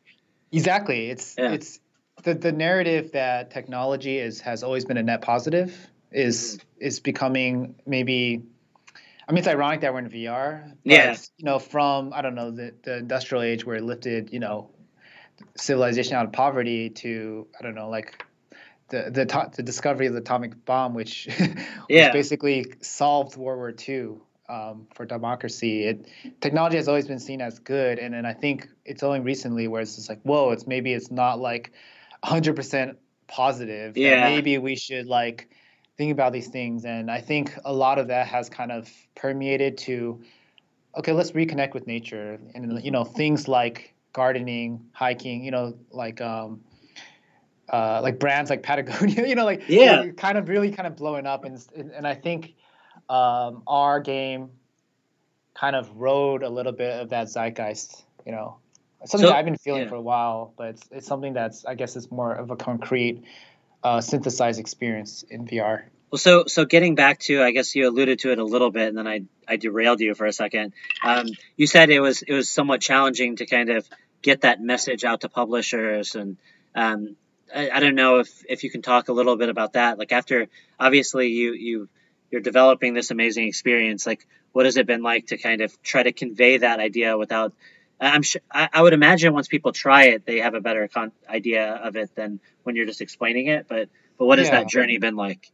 [0.52, 1.11] Exactly.
[1.11, 1.52] It's Yeah.
[1.52, 1.81] it's
[2.22, 5.74] the the narrative that technology is has always been a net positive
[6.12, 6.87] is Mm-hmm.
[6.87, 8.42] is becoming maybe.
[9.28, 10.70] I mean, it's ironic that we're in VR.
[10.70, 11.16] But, Yeah.
[11.37, 14.70] You know, from I don't know the the industrial age where it lifted you know
[15.57, 18.24] civilization out of poverty to I don't know like.
[18.90, 22.11] The, the, to- the discovery of the atomic bomb, which, which Yeah.
[22.11, 24.14] basically solved World War II
[24.48, 25.85] um, for democracy.
[25.85, 26.07] It,
[26.40, 29.83] technology has always been seen as good, and then I think it's only recently where
[29.83, 31.72] it's just like, whoa, it's maybe it's not like
[32.24, 33.96] 100% positive.
[33.96, 34.22] Yeah.
[34.24, 35.48] maybe we should like
[35.96, 39.78] think about these things, and I think a lot of that has kind of permeated
[39.78, 40.22] to,
[40.96, 46.20] okay, let's reconnect with nature, and you know things like gardening, hiking, you know, like
[46.20, 46.61] um,
[47.72, 50.00] uh, like brands like Patagonia, you know, like Yeah.
[50.00, 52.54] like, kind of really kind of blowing up, and and, and I think
[53.09, 54.50] um, our game
[55.54, 58.59] kind of rode a little bit of that zeitgeist, you know,
[59.04, 59.88] something So- I've been feeling yeah.
[59.88, 63.24] for a while, but it's, it's something that's I guess it's more of a concrete,
[63.82, 65.84] uh, synthesized experience in VR.
[66.11, 68.88] Well, so so getting back to, I guess you alluded to it a little bit,
[68.88, 70.72] and then I I derailed you for a second.
[71.04, 73.87] Um, you said it was it was somewhat challenging to kind of
[74.22, 76.38] get that message out to publishers, and
[76.74, 77.16] um,
[77.54, 79.98] I, I don't know if if you can talk a little bit about that.
[79.98, 80.48] Like after
[80.80, 81.88] obviously you you
[82.30, 84.06] you're developing this amazing experience.
[84.06, 87.52] Like what has it been like to kind of try to convey that idea without?
[88.00, 91.12] I'm sure I, I would imagine once people try it, they have a better con-
[91.28, 93.66] idea of it than when you're just explaining it.
[93.68, 94.61] But but what has Yeah.
[94.61, 95.50] that journey been like?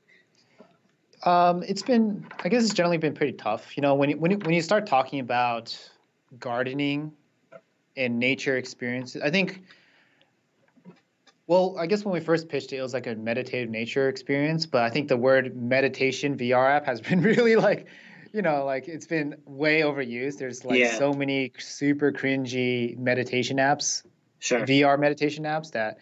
[1.24, 3.76] Um, it's been, I guess, it's generally been pretty tough.
[3.76, 5.76] You know, when you, when you, when you start talking about
[6.38, 7.12] gardening
[7.96, 9.62] and nature experiences, I think.
[11.46, 14.66] Well, I guess when we first pitched it, it was like a meditative nature experience.
[14.66, 17.86] But I think the word meditation VR app has been really like,
[18.34, 20.38] you know, like it's been way overused.
[20.38, 20.98] There's like Yeah.
[20.98, 24.02] so many super cringy meditation apps
[24.40, 24.66] Sure.
[24.66, 25.98] VR meditation apps that,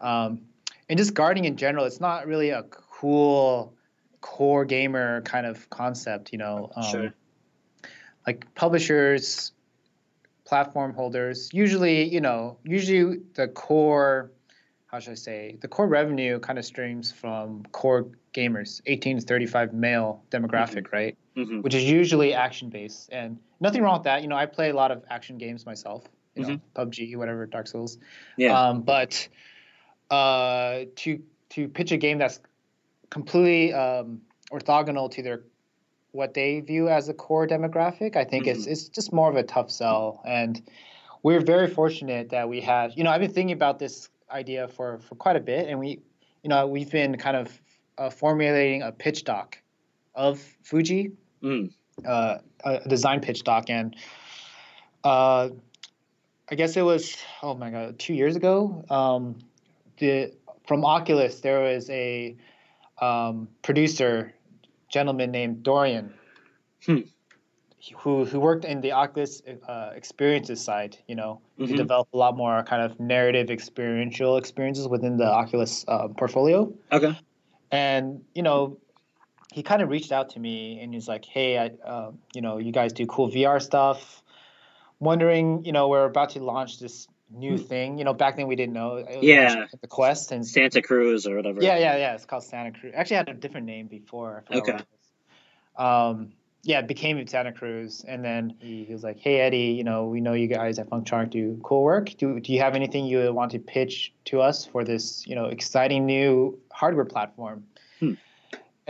[0.00, 0.40] um,
[0.88, 3.74] and just gardening in general, it's not really a cool
[4.22, 6.70] core gamer kind of concept, you know.
[6.74, 7.14] Um, Sure.
[8.26, 9.52] Like publishers,
[10.44, 14.30] platform holders, usually, you know, usually the core,
[14.86, 19.26] how should I say, the core revenue kind of streams from core gamers, 18 to
[19.26, 21.16] 35 male demographic, right?
[21.36, 24.22] Hmm which is usually action based and nothing wrong with that.
[24.22, 27.66] You know i play a lot of action games myself you know pubg whatever dark
[27.66, 27.98] souls.
[28.36, 28.58] Yeah.
[28.58, 29.28] um, but
[30.10, 32.40] uh, to to pitch a game that's
[33.10, 34.20] completely um,
[34.52, 35.42] orthogonal to their
[36.12, 39.44] what they view as a core demographic i think it's it's just more of a
[39.44, 40.20] tough sell.
[40.24, 40.60] And
[41.22, 44.98] we're very fortunate that we have you know i've been thinking about this idea for
[44.98, 46.00] for quite a bit and we
[46.42, 47.60] you know we've been kind of
[47.98, 49.58] uh, formulating a pitch doc
[50.14, 51.72] of Fujii Mm.
[52.06, 53.96] uh, a design pitch doc, and
[55.04, 55.48] uh,
[56.50, 58.84] I guess it was oh my god, two years ago.
[58.90, 59.38] Um,
[59.98, 60.32] the
[60.66, 62.36] from Oculus there was a
[63.00, 64.34] um, producer
[64.90, 66.12] gentleman named Dorian,
[66.84, 66.98] Hmm.
[67.96, 70.98] who who worked in the Oculus uh, experiences side.
[71.08, 71.76] You know, to Mhm.
[71.76, 77.14] develop a lot more kind of narrative experiential experiences within the Oculus uh, portfolio Okay.
[77.70, 78.76] and you know
[79.52, 82.58] he kind of reached out to me and he's like hey I, uh, you know
[82.58, 84.22] you guys do cool vr stuff
[84.98, 88.56] wondering you know we're about to launch this new thing you know back then we
[88.56, 89.24] didn't know it was Hmm.
[89.24, 89.66] Yeah.
[89.80, 91.62] the quest and Santa Cruz or whatever.
[91.62, 94.72] yeah yeah yeah it's called santa cruz actually had a different name before Okay.
[94.72, 94.86] what it
[95.78, 95.84] was.
[96.10, 96.32] um
[96.62, 100.06] yeah it became santa cruz and then he, he was like hey eddie you know
[100.06, 103.32] we know you guys at Funktronic do cool work do, do you have anything you
[103.32, 107.79] want to pitch to us for this you know exciting new hardware platform Hmm.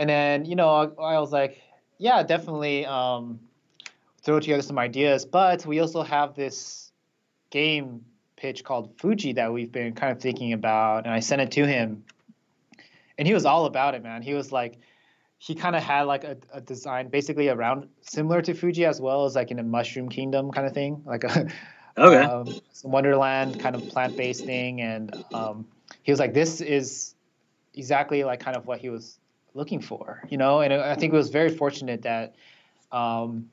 [0.01, 0.67] And then you know
[0.99, 1.61] I, I was like
[1.99, 3.39] yeah definitely um,
[4.23, 5.25] throw together some ideas.
[5.25, 6.91] But we also have this
[7.51, 8.03] game
[8.35, 11.67] pitch called Fujii that we've been kind of thinking about and i sent it to
[11.67, 12.03] him.
[13.19, 14.23] And he was all about it man.
[14.23, 14.79] He was like
[15.37, 19.25] he kind of had like a, a design basically around similar to Fujii as well
[19.25, 21.47] as like in a mushroom kingdom kind of thing like a
[21.97, 22.23] Okay.
[22.23, 24.81] um, some wonderland kind of plant-based thing.
[24.81, 25.67] And um,
[26.01, 27.13] he was like this is
[27.75, 29.19] exactly like kind of what he was
[29.53, 32.35] looking for you know and i think it was very fortunate that
[32.91, 33.49] um,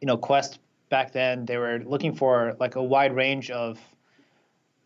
[0.00, 0.58] you know quest
[0.90, 3.78] back then they were looking for like a wide range of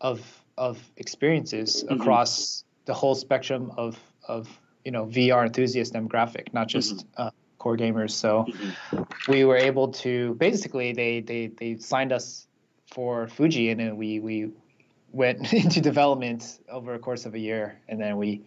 [0.01, 1.95] of of experiences Mhm.
[1.99, 4.47] across the whole spectrum of of
[4.85, 8.11] you know VR enthusiast demographic, not just uh, core gamers.
[8.11, 9.07] So Mhm.
[9.29, 12.47] we were able to basically they they they signed us
[12.93, 14.51] for Fujii, and then we we
[15.11, 18.41] went into development over a course of a year, and then we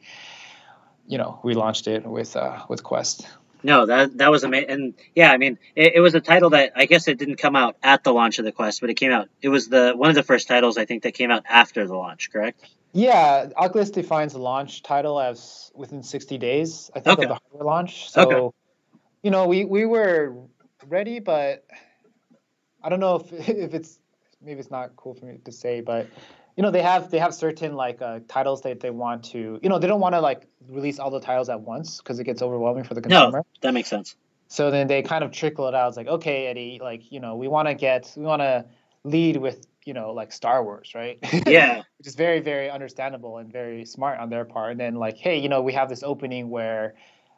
[1.06, 3.26] you know we launched it with uh, with Quest.
[3.62, 4.70] No, that that was amazing.
[4.70, 7.56] And yeah, I mean, it, it was a title that I guess it didn't come
[7.56, 9.28] out at the launch of the Quest, but it came out.
[9.42, 11.96] It was the one of the first titles I think that came out after the
[11.96, 12.30] launch.
[12.30, 12.60] Correct?
[12.92, 17.24] Yeah, Oculus defines the launch title as within 60 days, I think, Okay.
[17.24, 18.10] of the hardware launch.
[18.10, 18.56] So, Okay.
[19.22, 20.34] you know, we, we were
[20.86, 21.66] ready, but
[22.82, 23.98] I don't know if if it's
[24.40, 26.08] maybe it's not cool for me to say, but
[26.56, 29.68] you know, they have they have certain like uh, titles that they want to, you
[29.68, 32.42] know, they don't want to like release all the titles at once because it gets
[32.42, 33.38] overwhelming for the consumer.
[33.38, 33.42] No.
[33.62, 34.16] That makes sense.
[34.48, 35.88] So then they kind of trickle it out.
[35.88, 38.64] It's like, okay, Eddie, like you know, we want to get we want to
[39.04, 41.18] lead with you know like Star Wars, right?
[41.46, 41.82] Yeah.
[41.98, 45.38] which is very very understandable and very smart on their part and then like hey
[45.38, 46.94] you know we have this opening where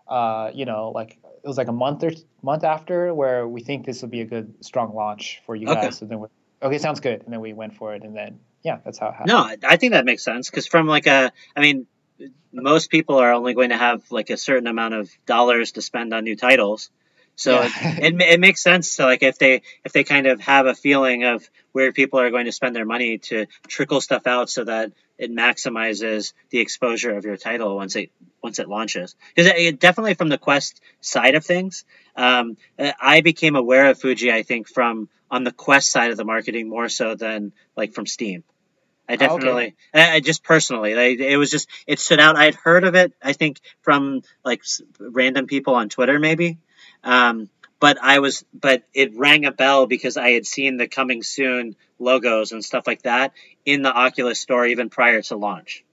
[0.08, 2.10] uh you know like it was like a month or
[2.42, 5.82] month after where we think this will be a good strong launch for you Okay.
[5.82, 6.26] guys so then we
[6.62, 7.22] okay sounds good.
[7.24, 9.28] And then we went for it and then yeah that's how it happened.
[9.28, 11.86] No, I- think that makes sense because from like a, I mean,
[12.52, 16.12] most people are only going to have like a certain amount of dollars to spend
[16.12, 16.90] on new titles,
[17.36, 17.98] so it, Yeah.
[18.06, 20.74] it, ma- it makes sense to like if they if they kind of have a
[20.74, 24.64] feeling of where people are going to spend their money to trickle stuff out so
[24.64, 28.10] that it maximizes the exposure of your title once it
[28.42, 29.14] once it launches.
[29.34, 31.84] Because it, it definitely from the quest side of things
[32.16, 32.56] um,
[33.00, 36.68] i became aware of Fujii i think from on the quest side of the marketing
[36.68, 38.44] more so than like from steam
[39.08, 39.26] I Oh, okay.
[39.26, 42.36] definitely, I, I just personally, like, it was just, it stood out.
[42.36, 46.58] I had heard of it, I think, from like s- random people on Twitter, maybe.
[47.02, 47.48] Um,
[47.80, 51.74] but I was, but it rang a bell because I had seen the coming soon
[51.98, 53.32] logos and stuff like that
[53.64, 55.84] in the Oculus store even prior to launch.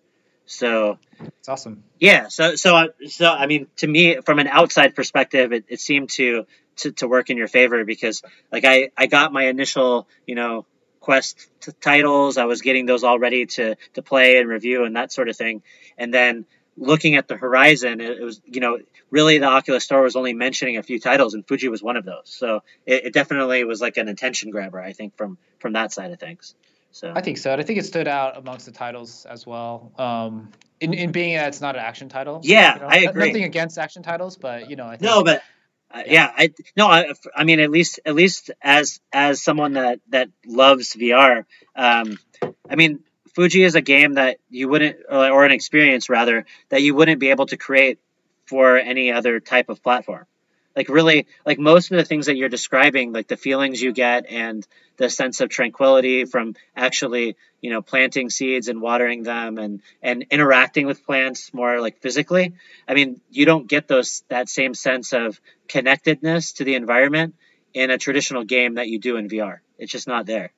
[0.46, 4.96] So it's awesome yeah, so so I- so I mean, to me, from an outside
[4.96, 6.46] perspective, it, it seemed to,
[6.78, 8.22] to to work in your favor because
[8.52, 10.66] like I I got my initial you know
[11.00, 14.96] quest t- titles, I was getting those all ready to to play and review and
[14.96, 15.62] that sort of thing,
[15.98, 16.46] and then
[16.78, 18.80] looking at the horizon, it, was you know
[19.12, 22.06] really the Oculus Store was only mentioning a few titles, and Fujii was one of
[22.06, 22.24] those.
[22.26, 26.12] So it, it definitely was like an attention grabber, I think, from from that side
[26.12, 26.56] of things.
[26.92, 29.92] So i think so and i think it stood out amongst the titles as well
[30.00, 30.50] um
[30.80, 32.88] in, in being that it's not an action title Yeah, you know?
[32.88, 33.28] I agree.
[33.28, 35.44] nothing against action titles but you know i think No, but
[35.96, 36.04] Yeah.
[36.08, 40.30] yeah, I no, I, I mean at least at least as as someone that that
[40.46, 42.18] loves VR, um,
[42.70, 43.00] I mean
[43.38, 47.30] Fujii is a game that you wouldn't or an experience rather that you wouldn't be
[47.30, 48.00] able to create
[48.46, 50.26] for any other type of platform.
[50.76, 54.26] Like really, like most of the things that you're describing, like the feelings you get
[54.30, 54.66] and
[54.98, 60.26] the sense of tranquility from actually, you know, planting seeds and watering them and and
[60.32, 62.54] interacting with plants more like physically.
[62.88, 67.36] I mean, you don't get those that same sense of connectedness to the environment
[67.74, 69.60] in a traditional game that you do in VR.
[69.78, 70.52] It's just not there.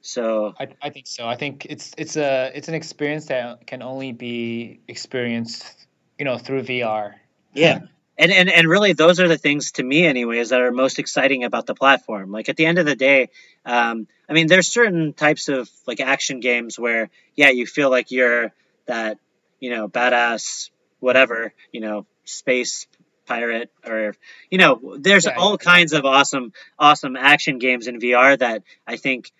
[0.00, 1.26] So I, I think so.
[1.26, 5.86] I think it's it's a it's an experience that can only be experienced,
[6.18, 7.14] you know, through VR.
[7.54, 7.80] yeah.
[8.18, 11.44] And, and and really those are the things to me anyways that are most exciting
[11.44, 13.28] about the platform like at the end of the day
[13.66, 18.10] um, i mean there's certain types of like action games where yeah you feel like
[18.10, 18.52] you're
[18.86, 19.18] that
[19.60, 22.86] you know badass whatever you know space
[23.26, 24.14] pirate or
[24.50, 25.56] you know there's Yeah, all yeah.
[25.72, 29.30] kinds of awesome awesome action games in vr that i think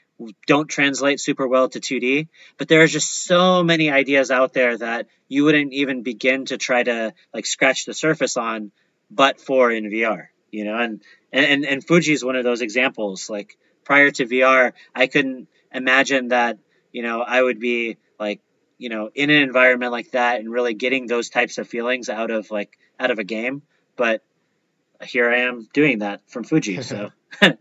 [0.47, 4.79] don't translate super well to 2d but there are just so many ideas out there
[4.79, 8.73] that you wouldn't even begin to try to like scratch the surface on
[9.11, 10.79] but for in vr you know?
[10.79, 11.03] And
[11.33, 13.29] and and Fujii is one of those examples.
[13.29, 16.59] Like prior to vr i couldn't imagine that
[16.93, 18.41] you know i would be like
[18.79, 22.31] you know in an environment like that and really getting those types of feelings out
[22.31, 23.62] of like out of a game.
[23.97, 24.23] But
[25.03, 27.11] here i am doing that from Fujii so.
[27.43, 27.57] I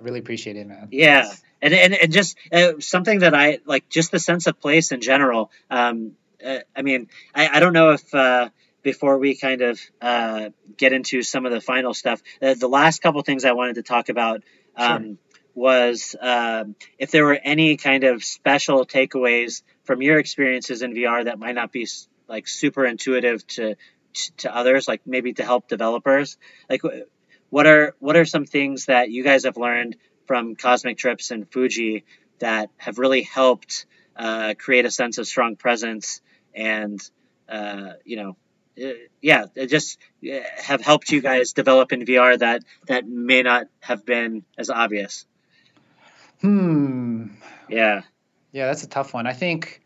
[0.00, 0.88] really appreciate it, man.
[0.90, 1.20] yeah.
[1.20, 4.92] It's- and and, and just uh, something that i like just the sense of place
[4.92, 6.12] in general um
[6.44, 8.50] uh, i mean I, I don't know if uh
[8.82, 13.00] before we kind of uh, get into some of the final stuff uh, the last
[13.00, 14.42] couple things i wanted to talk about
[14.76, 15.18] um,
[15.54, 21.24] was um, if there were any kind of special takeaways from your experiences in vr
[21.24, 21.86] that might not be
[22.28, 23.76] like super intuitive to
[24.36, 26.36] to others like maybe to help developers
[26.68, 26.82] like
[27.50, 29.96] what are what are some things that you guys have learned
[30.26, 32.04] from Cosmic Trips and Fujii
[32.38, 36.20] that have really helped uh, create a sense of strong presence
[36.54, 37.00] and
[37.48, 38.36] uh, you know
[38.82, 43.66] uh, yeah just uh, have helped you guys develop in VR that that may not
[43.80, 45.26] have been as obvious.
[46.40, 47.28] Hmm.
[47.68, 48.02] Yeah.
[48.52, 49.26] Yeah, that's a tough one.
[49.26, 49.80] I think,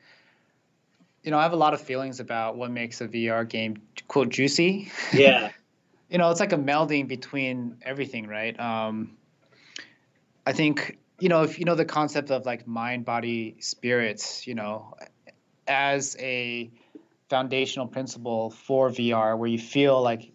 [1.22, 4.30] you know, I have a lot of feelings about what makes a VR game quote
[4.30, 4.90] juicy.
[5.12, 5.50] Yeah.
[6.10, 8.58] you know, it's like a melding between everything, right?
[8.58, 9.16] Um,
[10.46, 14.54] I think, you know, if you know the concept of like mind, body, spirits, you
[14.54, 14.94] know,
[15.66, 16.70] as a
[17.28, 20.30] foundational principle for VR, where you feel like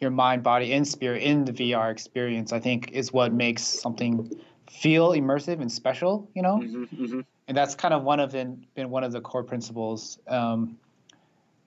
[0.00, 4.38] your mind, body, and spirit in the VR experience, I think is what makes something
[4.70, 6.58] feel immersive and special, you know?
[6.58, 10.18] hmm hmm and that's kind of one of been, been one of the core principles
[10.26, 10.78] um,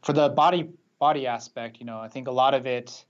[0.04, 0.70] for the body
[1.00, 3.06] body aspect you know i think a lot of it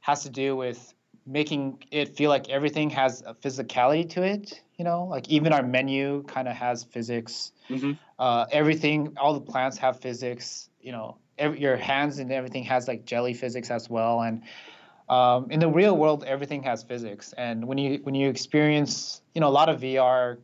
[0.00, 0.94] has to do with
[1.30, 5.04] making it feel like everything has a physicality to it you know?
[5.04, 7.52] Like even our menu kind of has physics.
[7.68, 11.16] Hmm uh, everything all the plants have physics you know?
[11.38, 14.42] Every, your hands and everything has like jelly physics as well and
[15.08, 17.32] um, in the real world everything has physics.
[17.36, 20.38] And when you when you experience you know a lot of vr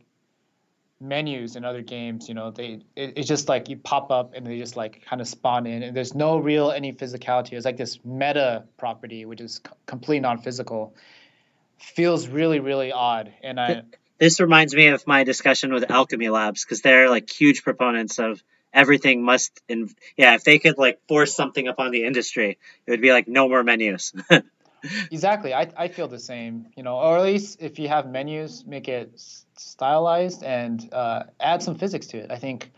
[1.00, 4.46] menus in other games you know they it, it's just like you pop up and
[4.46, 7.76] they just like kind of spawn in and there's no real any physicality it's like
[7.76, 10.94] this meta property which is c- completely non-physical
[11.78, 13.82] feels really really odd and i
[14.18, 18.42] This reminds me of my discussion with Owlchemy Labs because they're like huge proponents of
[18.72, 19.60] everything must.
[19.68, 23.28] In, yeah, if they could like force something upon the industry, it would be like
[23.28, 24.14] no more menus.
[25.10, 25.54] exactly.
[25.54, 28.88] I, I feel the same you know or at least if you have menus make
[28.88, 29.12] it
[29.56, 32.30] stylized and uh, add some physics to it.
[32.30, 32.70] I think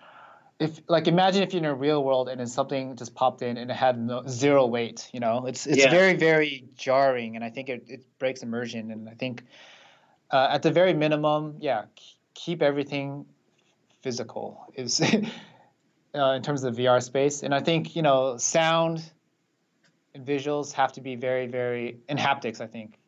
[0.59, 3.57] if like imagine if you're in a real world and then something just popped in
[3.57, 5.47] and it had no, zero weight you know?
[5.47, 5.91] It's it's Yeah.
[5.91, 9.45] very very jarring and i think it, it breaks immersion and i think
[10.31, 11.85] uh, at the very minimum yeah
[12.35, 13.27] keep everything
[14.03, 15.01] physical is
[16.15, 17.43] uh, in terms of the vr space.
[17.43, 19.03] And i think you know sound
[20.19, 22.99] and visuals have to be very very and haptics i think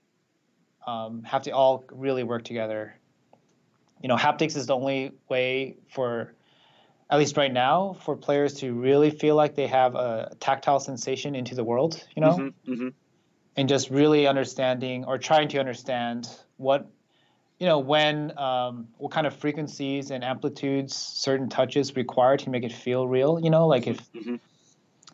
[0.86, 2.94] um, have to all really work together.
[4.02, 6.34] You know haptics is the only way for
[7.10, 11.34] at least right now for players to really feel like they have a tactile sensation
[11.34, 12.36] into the world you know?
[12.66, 12.88] Hmm hmm
[13.56, 16.88] and just really understanding or trying to understand what
[17.58, 22.64] you know when um, what kind of frequencies and amplitudes certain touches require to make
[22.64, 23.66] it feel real you know?
[23.66, 24.36] Like if hmm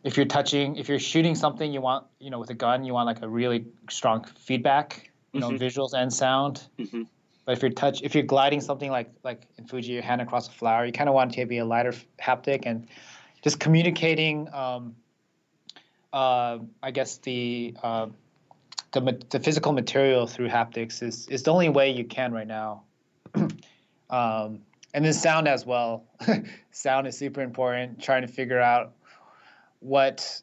[0.06, 2.94] if you're touching if you're shooting something you want you know with a gun you
[2.94, 5.58] want like a really strong feedback you know Mhm.
[5.60, 6.62] visuals and sound.
[6.90, 7.02] Hmm
[7.44, 10.48] but if you're touch if you're gliding something like like in Fujii your hand across
[10.48, 12.88] a flower you kind of want it to be a lighter f- haptic and
[13.42, 14.96] just communicating um,
[16.12, 18.06] uh, i guess the uh,
[18.92, 19.00] the,
[19.30, 22.82] the physical material through haptics is, is the only way you can right now.
[24.08, 24.60] Um,
[24.94, 26.04] and then sound as well.
[26.70, 28.92] Sound is super important trying to figure out
[29.80, 30.42] what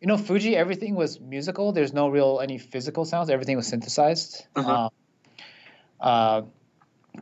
[0.00, 1.72] you know Fujii everything was musical.
[1.72, 3.30] There's no real any physical sounds.
[3.30, 4.46] Everything was synthesized.
[4.56, 4.84] Uh-huh.
[4.84, 4.90] um,
[6.00, 6.42] uh,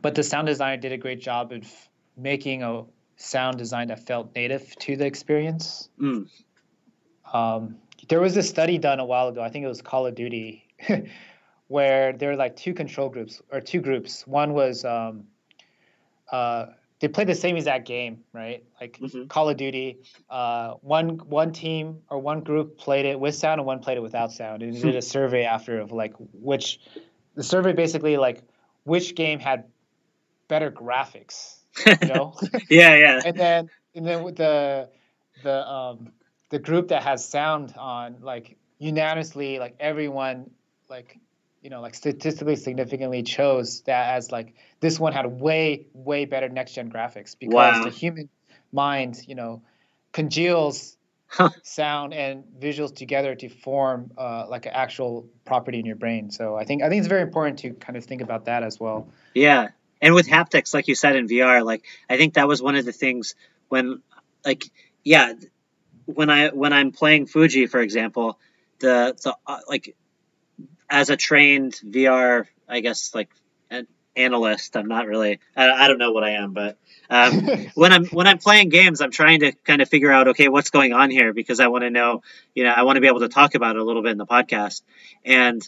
[0.01, 1.71] but the sound designer did a great job of
[2.17, 2.83] making a
[3.15, 5.89] sound design that felt native to the experience.
[5.99, 6.27] Mm.
[7.31, 7.77] um,
[8.09, 9.41] there was this study done a while ago.
[9.41, 10.67] I think it was call of duty
[11.67, 14.27] where there were like two control groups or two groups.
[14.27, 15.25] One was um,
[16.31, 16.67] uh,
[17.03, 19.27] they played the same exact game right like Mhm.
[19.27, 19.99] call of duty
[20.29, 24.01] uh, one one team or one group played it with sound and one played it
[24.01, 26.79] without sound and they did a survey after of like which
[27.35, 28.41] the survey basically like
[28.85, 29.65] which game had
[30.47, 31.57] better graphics
[32.01, 32.33] you know
[32.69, 33.21] yeah, yeah.
[33.25, 34.89] and then and then with the
[35.43, 36.07] the um
[36.51, 40.49] the group that has sound on like unanimously like everyone
[40.89, 41.19] like
[41.63, 46.49] you know like statistically significantly chose that as like this one had way way better
[46.49, 47.83] next gen graphics because Wow.
[47.85, 48.29] the human
[48.71, 49.63] mind you know
[50.13, 50.97] congeals
[51.27, 51.49] Huh.
[51.63, 56.55] sound and visuals together to form uh, like an actual property in your brain so
[56.55, 59.09] i think i think it's very important to kind of think about that as well
[59.33, 59.69] Yeah.
[60.01, 62.85] And with haptics, like you said in VR, like I think that was one of
[62.85, 63.35] the things
[63.69, 64.01] when
[64.45, 64.65] like
[65.03, 65.33] yeah,
[66.05, 68.37] when I when I'm playing Fujii, for example,
[68.79, 69.95] the the uh, like
[70.93, 73.29] as a trained VR, I guess like
[73.71, 76.77] an analyst, I'm not really I, I don't know what I am, but
[77.09, 80.49] um, when I'm when I'm playing games, I'm trying to kind of figure out okay,
[80.49, 82.21] what's going on here because I want to know,
[82.53, 84.19] you know, I want to be able to talk about it a little bit in
[84.19, 84.83] the podcast.
[85.25, 85.67] And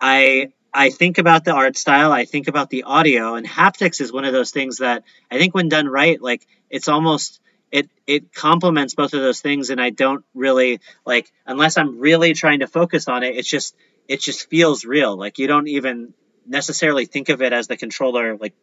[0.00, 4.12] I I think about the art style, I think about the audio, and haptics is
[4.12, 5.02] one of those things that
[5.32, 7.40] I think when done right, like it's almost
[7.72, 12.34] it it complements both of those things and I don't really like unless I'm really
[12.34, 13.74] trying to focus on it, it's just
[14.08, 15.16] it just feels real.
[15.16, 16.14] Like you don't even
[16.46, 18.54] necessarily think of it as the controller like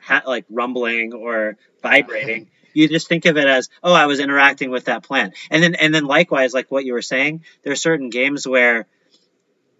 [0.00, 2.48] ha- like rumbling or vibrating.
[2.72, 5.74] You just think of it as, oh, I was interacting with that plant, and then
[5.74, 8.86] and then likewise, like what you were saying, there are certain games where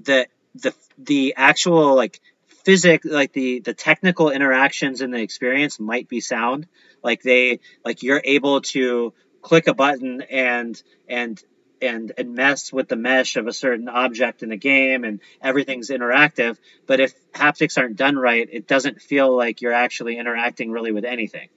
[0.00, 0.26] the
[0.56, 2.20] the the actual like
[2.64, 6.66] physic like the the technical interactions in the experience might be sound
[7.02, 11.42] like they like you're able to click a button and and
[11.82, 15.90] and and mess with the mesh of a certain object in the game and everything's
[15.90, 16.56] interactive
[16.86, 21.04] but if haptics aren't done right it doesn't feel like you're actually interacting really with
[21.04, 21.48] anything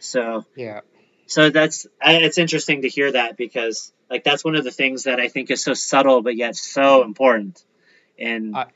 [0.00, 0.80] so Yeah.
[1.26, 5.20] so that's it's interesting to hear that because like that's one of the things that
[5.20, 7.62] i think is so subtle but yet so important
[8.18, 8.66] and I-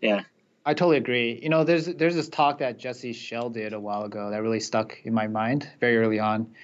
[0.00, 0.22] yeah
[0.64, 1.40] I totally agree.
[1.42, 4.60] You know, there's there's this talk that Jesse Schell did a while ago that really
[4.60, 6.54] stuck in my mind very early on.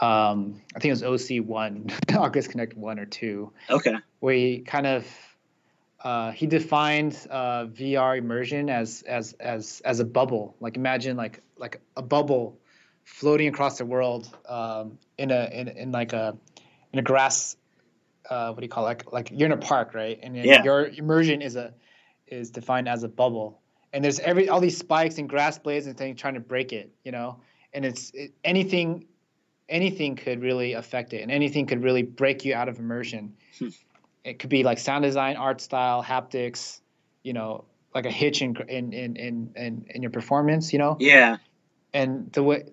[0.00, 4.60] Um, I think it was OC one, Oculus Connect one or two, okay where he
[4.60, 5.06] kind of
[6.02, 10.56] uh, he defined uh, VR immersion as as as as a bubble.
[10.60, 12.58] Like imagine like like a bubble
[13.04, 16.36] floating across the world um, in a in, in like a
[16.92, 17.56] in a grass.
[18.28, 18.88] Uh, what do you call it?
[18.88, 20.18] like like you're in a park, right?
[20.22, 20.62] And Yeah.
[20.62, 21.74] your immersion is a
[22.26, 23.60] is defined as a bubble.
[23.92, 26.92] And there's every all these spikes and grass blades and things trying to break it,
[27.04, 27.40] you know.
[27.72, 29.06] And it's it, anything
[29.70, 33.34] anything could really affect it, and anything could really break you out of immersion.
[33.58, 33.68] Hmm.
[34.24, 36.80] It could be like sound design, art style, haptics,
[37.22, 37.64] you know,
[37.94, 40.96] like a hitch in in in in, in, in your performance, you know.
[41.00, 41.38] yeah
[41.94, 42.64] And the way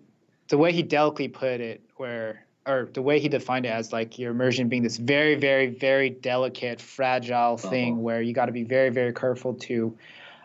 [0.50, 4.20] the way he delicately put it, where or the way he defined it as like
[4.20, 8.02] your immersion being this very, very, very delicate, fragile thing Uh-huh.
[8.02, 9.98] where you got to be very, very careful to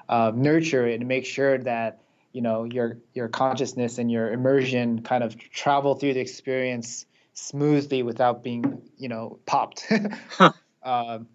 [0.08, 1.98] uh, nurture it and make sure that
[2.32, 8.02] you know your your consciousness and your immersion kind of travel through the experience smoothly
[8.02, 9.86] without being you know popped.
[10.30, 10.52] Huh.
[10.82, 11.28] um,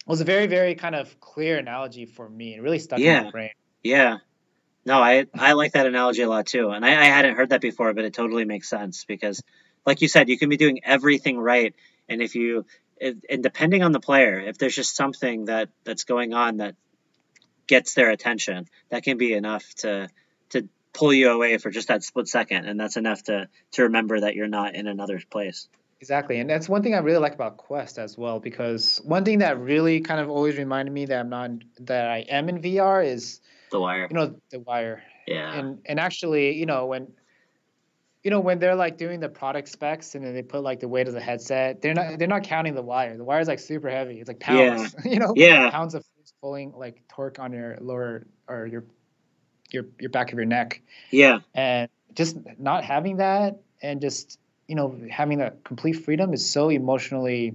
[0.00, 2.54] it was a very, very kind of clear analogy for me.
[2.54, 3.22] It really stuck in Yeah.
[3.24, 3.50] my brain.
[3.82, 4.18] Yeah.
[4.84, 7.60] No, I I like that analogy a lot too, and I, I hadn't heard that
[7.60, 9.42] before, but it totally makes sense because,
[9.84, 11.74] like you said, you can be doing everything right,
[12.08, 12.64] and if you
[12.96, 16.76] if, and depending on the player, if there's just something that that's going on that
[17.66, 20.08] gets their attention, that can be enough to
[20.50, 24.20] to pull you away for just that split second, and that's enough to to remember
[24.20, 25.68] that you're not in another place.
[26.00, 28.40] Exactly, and that's one thing I really like about Quest as well.
[28.40, 32.18] Because one thing that really kind of always reminded me that I'm not that I
[32.28, 33.40] am in VR is
[33.70, 34.06] The wire.
[34.10, 35.52] you know the wire, Yeah.
[35.58, 37.08] and and actually you know when
[38.24, 40.88] you know when they're like doing the product specs and then they put like the
[40.88, 43.16] weight of the headset, they're not they're not counting the wire.
[43.16, 44.20] The wire is like super heavy.
[44.20, 45.10] It's like pounds, Yeah.
[45.12, 45.70] you know, Yeah.
[45.70, 46.04] pounds of
[46.40, 48.84] pulling like torque on your lower or your
[49.74, 51.40] your your back of your neck Yeah.
[51.54, 56.68] and just not having that and just you know having that complete freedom is so
[56.70, 57.54] emotionally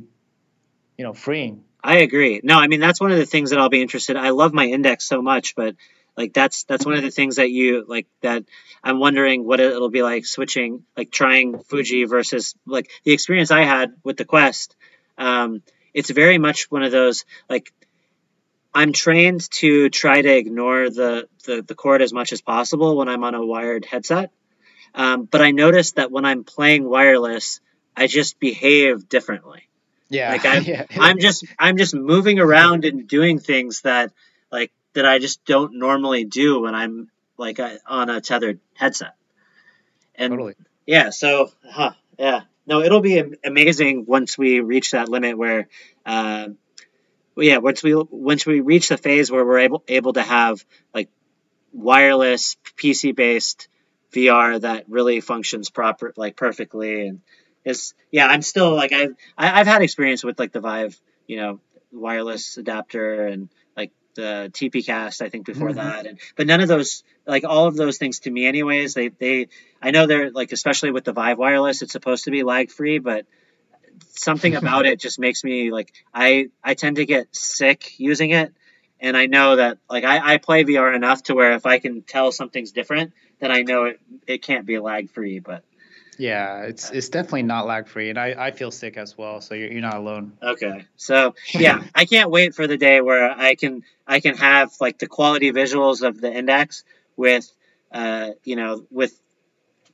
[0.98, 2.42] you know freeing I agree.
[2.44, 4.16] No, I mean that's one of the things that I'll be interested.
[4.18, 5.76] I love my index so much, but
[6.18, 8.44] like that's that's one of the things that you like that
[8.84, 13.66] I'm wondering what it'll be like switching, like trying Fujii versus like the experience I
[13.66, 14.76] had with the Quest.
[15.20, 15.62] Um,
[15.94, 17.72] it's very much one of those like
[18.76, 23.08] I'm trained to try to ignore the the, the cord as much as possible when
[23.08, 24.32] I'm on a wired headset.
[24.94, 27.62] Um, but I noticed that when I'm playing wireless,
[27.96, 29.64] I just behave differently.
[30.10, 34.12] yeah Like, I'm- yeah I'm just I'm just moving around and doing things that
[34.52, 39.16] like that I just don't normally do when I'm like uh, on a tethered headset.
[40.16, 40.56] And totally
[40.86, 42.42] yeah, so huh, yeah.
[42.68, 45.68] No, it'll be amazing once we reach that limit where
[46.06, 46.48] uh,
[47.44, 50.64] yeah, once we once we reach the phase where we're able able to have
[50.94, 51.10] like
[51.74, 53.68] wireless PC based
[54.14, 57.22] VR that really functions proper like perfectly and
[57.66, 61.38] is yeah, I'm still like I've I- I've had experience with like the Vive, you
[61.38, 61.60] know,
[61.92, 65.76] wireless adapter and like the TP Cast I think before Mhm.
[65.76, 69.10] that and but none of those like all of those things to me anyways they
[69.10, 69.48] they
[69.82, 73.00] I know they're like especially with the Vive wireless it's supposed to be lag free
[73.00, 73.26] but
[74.10, 78.54] something about it just makes me like I I tend to get sick using it
[79.00, 82.02] and I know that like I, I play VR enough to where if I can
[82.02, 85.64] tell something's different then I know it it can't be lag free but
[86.18, 89.54] yeah it's it's definitely not lag free and i i feel sick as well so
[89.54, 90.86] you're, you're not alone Okay.
[90.96, 95.00] So yeah, I can't wait for the day where I can I can have like
[95.00, 96.84] the quality visuals of the index
[97.18, 97.52] with
[97.92, 99.20] uh you know with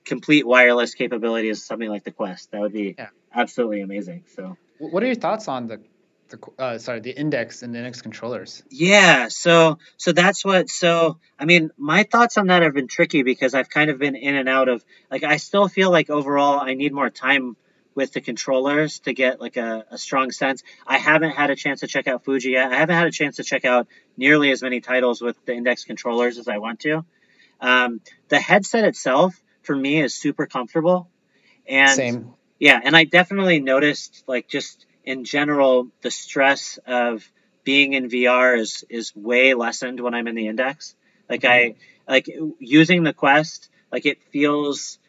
[0.05, 2.51] complete wireless capabilities, something like the Quest.
[2.51, 3.09] That would be Yeah.
[3.33, 4.23] Absolutely amazing.
[4.35, 5.81] So what are your thoughts on the
[6.29, 11.19] the uh, sorry the index and the index controllers yeah, so so that's what so
[11.37, 14.35] I mean my thoughts on that have been tricky because I've kind of been in
[14.35, 17.57] and out of like I still feel like overall I need more time
[17.93, 20.63] with the controllers to get like a, a strong sense.
[20.87, 22.71] I haven't had a chance to check out Fujii yet.
[22.71, 25.83] I haven't had a chance to check out nearly as many titles with the index
[25.83, 27.05] controllers as I want to.
[27.59, 31.09] Um, the headset itself for me is super comfortable,
[31.67, 37.27] and same yeah, and I definitely noticed like just in general the stress of
[37.63, 40.93] being in VR is is way lessened when I'm in the index.
[41.27, 42.11] Like I mm-hmm.
[42.11, 44.99] like using the Quest, like it feels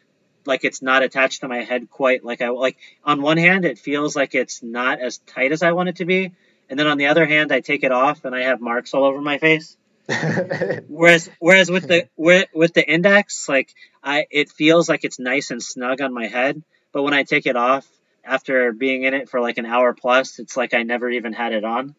[0.45, 3.77] like it's not attached to my head quite like I like on one hand it
[3.77, 6.31] feels like it's not as tight as I want it to be,
[6.71, 9.03] and then on the other hand I take it off and I have marks all
[9.05, 9.77] over my face.
[10.87, 13.73] whereas whereas with the with, with the index like
[14.03, 16.63] I it feels like it's nice and snug on my head,
[16.93, 17.85] but when I take it off
[18.23, 21.51] after being in it for like an hour plus, it's like I never even had
[21.51, 21.95] it on.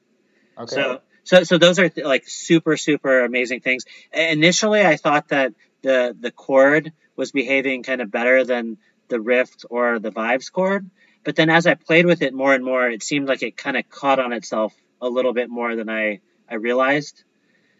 [0.56, 0.74] Okay.
[0.74, 3.84] So so so those are like super super amazing things.
[4.12, 8.78] Initially, I thought that the the cord was behaving kind of better than
[9.08, 10.88] the Rift or the Vive's cord,
[11.24, 13.76] but then as I played with it more and more, it seemed like it kind
[13.76, 17.24] of caught on itself a little bit more than I I realized.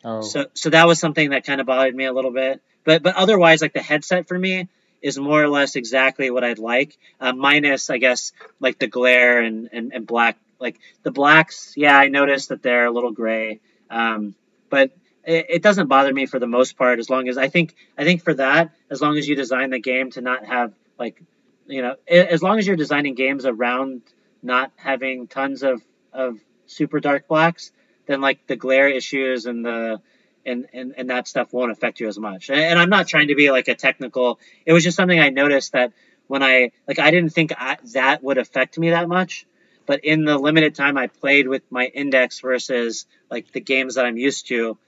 [0.05, 0.21] Oh.
[0.21, 2.61] So so that was something that kind of bothered me a little bit.
[2.85, 4.69] But but otherwise, like the headset for me
[5.05, 9.43] is more or less exactly what I'd like, uh, minus I guess like the glare
[9.43, 10.39] and, and, and black.
[10.59, 14.35] Like the blacks, yeah, I noticed that they're a little gray, um,
[14.71, 14.93] but
[15.23, 16.99] it, it doesn't bother me for the most part.
[16.99, 19.81] As long as I think I think for that, as long as you design the
[19.81, 21.21] game to not have like
[21.67, 24.03] you know, as long as you're designing games around
[24.43, 25.83] not having tons of,
[26.13, 27.73] of super dark blacks,
[28.07, 30.01] then like the glare issues and the
[30.47, 32.51] and, and, and that stuff won't affect you as much.
[32.51, 34.39] And, and I'm not trying to be like a technical.
[34.67, 35.93] It was just something I noticed that
[36.27, 39.47] when I like I didn't think I, that would affect me that much,
[39.87, 44.07] but in the limited time I played with my index versus like the games that
[44.07, 44.79] I'm used to,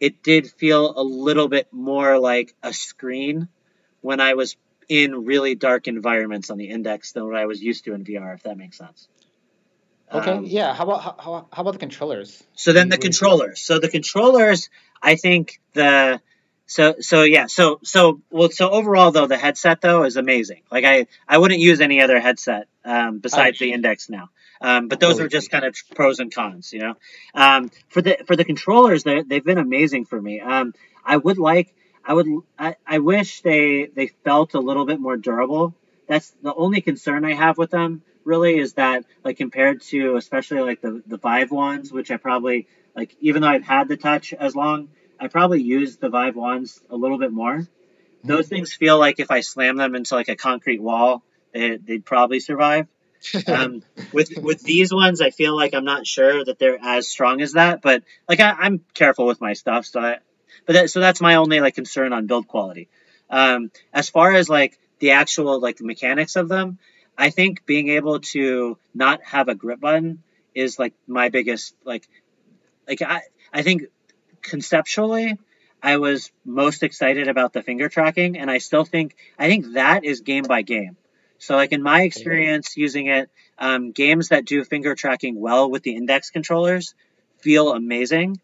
[0.00, 3.48] it did feel a little bit more like a screen
[4.00, 4.56] when I was
[4.88, 8.34] in really dark environments on the index than what I was used to in VR,
[8.34, 9.08] if that makes sense.
[10.14, 10.30] Okay.
[10.30, 10.74] Um, yeah.
[10.74, 12.42] How about how, how about the controllers?
[12.54, 13.60] So then the controllers.
[13.60, 14.68] So the controllers,
[15.00, 16.20] I think the
[16.66, 20.62] so so yeah so so well so overall though the headset though is amazing.
[20.70, 24.30] Like I I wouldn't use any other headset um, besides the Index now.
[24.60, 26.94] Um, but those are just kind of pros and cons, you know.
[27.34, 30.40] Um, for the for the controllers, they they've been amazing for me.
[30.40, 30.72] Um,
[31.04, 32.26] I would like I would
[32.58, 35.74] I, I wish they they felt a little bit more durable.
[36.06, 40.60] That's the only concern I have with them really is that like compared to especially
[40.60, 44.32] like the the Vive ones, which I probably like even though I've had the touch
[44.32, 47.66] as long, I probably use the Vive ones a little bit more.
[48.24, 52.04] Those things feel like if I slam them into like a concrete wall, they, they'd
[52.04, 52.86] probably survive.
[53.46, 57.40] um, with with these ones, I feel like I'm not sure that they're as strong
[57.40, 60.18] as that, but like I, am careful with my stuff, so I,
[60.66, 62.88] but that, so that's my only like concern on build quality.
[63.30, 66.78] Um, as far as like the actual like mechanics of them,
[67.16, 70.22] I think being able to not have a grip button
[70.54, 72.08] is like my biggest like
[72.88, 73.84] like I I think
[74.42, 75.38] conceptually
[75.82, 80.04] I was most excited about the finger tracking and I still think I think that
[80.04, 80.96] is game by game.
[81.38, 85.82] So like in my experience using it, um, games that do finger tracking well with
[85.82, 86.94] the index controllers
[87.38, 88.40] feel amazing,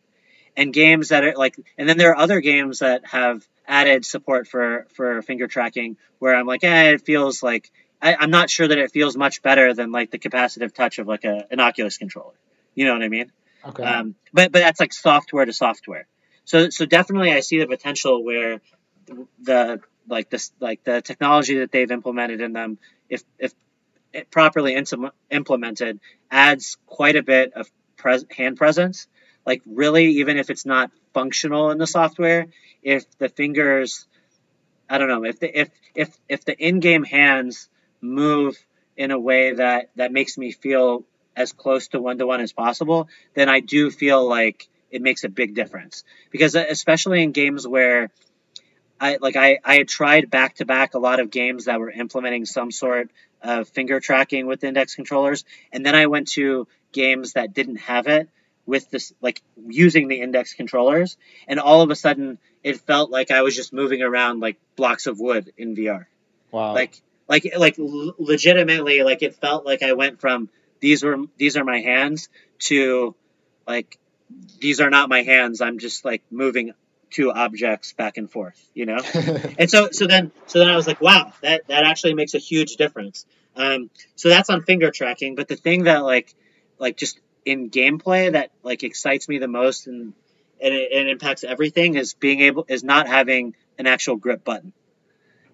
[0.56, 4.48] and games that are like and then there are other games that have added support
[4.48, 7.70] for for finger tracking where I'm like, eh, it feels like
[8.00, 11.06] I, am not sure that it feels much better than like the capacitive touch of
[11.06, 12.34] like a, an Oculus controller.
[12.74, 13.32] You know what I mean?
[13.64, 13.82] Okay.
[13.82, 16.06] Um, but but that's like software to software.
[16.44, 18.60] So so definitely I see the potential where
[19.42, 22.78] the like this like the technology that they've implemented in them,
[23.08, 23.52] if if
[24.30, 24.82] properly
[25.30, 29.06] implemented, adds quite a bit of pres- hand presence.
[29.44, 32.46] Like really, even if it's not functional in the software,
[32.82, 34.06] if the fingers,
[34.88, 37.68] I don't know, if the if if if the in-game hands
[38.00, 38.56] move
[38.96, 41.04] in a way that that makes me feel
[41.36, 45.24] as close to one to one as possible, then I do feel like it makes
[45.24, 46.02] a big difference.
[46.30, 48.10] Because uh, especially in games where
[49.00, 51.90] I like I, I had tried back to back a lot of games that were
[51.90, 57.34] implementing some sort of finger tracking with index controllers, and then I went to games
[57.34, 58.28] that didn't have it
[58.66, 63.30] with this like using the index controllers, and all of a sudden it felt like
[63.30, 66.06] I was just moving around like blocks of wood in VR.
[66.50, 66.74] Wow.
[66.74, 70.48] Like like like legitimately like it felt like I went from
[70.80, 72.28] these were these are my hands
[72.60, 73.14] to
[73.66, 73.98] like
[74.60, 75.60] these are not my hands.
[75.60, 76.72] I'm just like moving
[77.10, 78.98] two objects back and forth you know?
[79.58, 82.38] And so so then so then i was like wow that that actually makes a
[82.38, 83.24] huge difference.
[83.56, 86.34] Um, so that's on finger tracking but the thing that like
[86.78, 90.12] like just in gameplay that like excites me the most and
[90.60, 94.72] and it, it impacts everything is being able is not having an actual grip button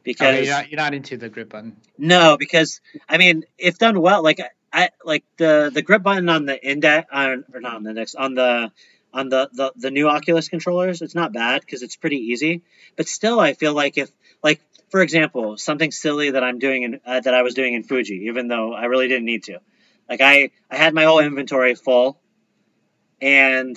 [0.05, 3.79] because okay, you're, not, you're not into the grip button no because i mean if
[3.79, 4.41] done well like
[4.75, 8.17] I like the the grip button on the index on or not on the index
[8.17, 8.73] on the
[9.15, 11.01] on the, the, the new Oculus controllers.
[11.01, 12.63] It's not bad because it's pretty easy.
[12.97, 14.11] But still, I feel like if
[14.43, 17.85] like for example something silly that I'm doing in uh, that I was doing in
[17.85, 19.61] Fujii, even though I really didn't need to.
[20.09, 22.19] Like I I had my whole inventory full,
[23.21, 23.77] and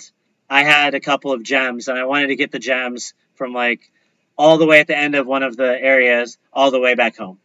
[0.49, 3.91] I had a couple of gems, and I wanted to get the gems from like
[4.37, 7.17] all the way at the end of one of the areas all the way back
[7.17, 7.39] home.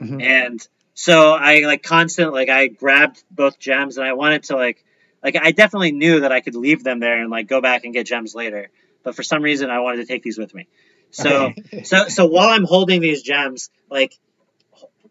[0.00, 0.22] Mhm.
[0.22, 4.84] And so I like constant like I grabbed both gems and I wanted to like
[5.22, 7.94] like I definitely knew that I could leave them there and like go back and
[7.94, 8.70] get gems later.
[9.04, 10.66] But for some reason I wanted to take these with me.
[11.10, 11.52] So
[11.84, 14.18] so so while I'm holding these gems, like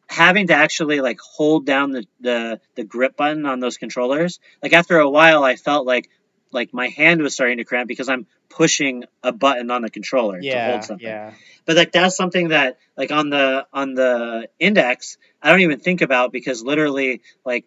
[0.08, 4.74] having to actually like hold down the, the the grip button on those controllers, like
[4.74, 6.10] after a while I felt like
[6.52, 10.40] like my hand was starting to cramp because I'm pushing a button on the controller
[10.40, 11.08] to yeah, hold something.
[11.08, 11.32] yeah,
[11.66, 16.02] but like that's something that like on the on the index i don't even think
[16.02, 17.66] about because literally like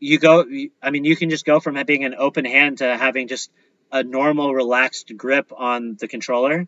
[0.00, 0.44] you go
[0.82, 3.50] i mean you can just go from being an open hand to having just
[3.92, 6.66] a normal relaxed grip on the controller.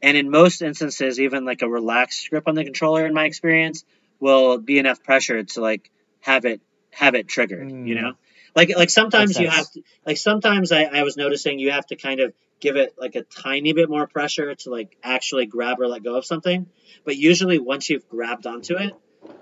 [0.00, 3.84] And in most instances even like a relaxed grip on the controller in my experience
[4.20, 5.90] will be enough pressure to like
[6.20, 6.60] have it
[6.92, 8.02] have it triggered you Mm.
[8.02, 8.12] know
[8.54, 11.96] like like sometimes you have to like sometimes I, I was noticing you have to
[11.96, 15.88] kind of give it like a tiny bit more pressure to like actually grab or
[15.88, 16.66] let go of something.
[17.04, 18.94] But usually once you've grabbed onto it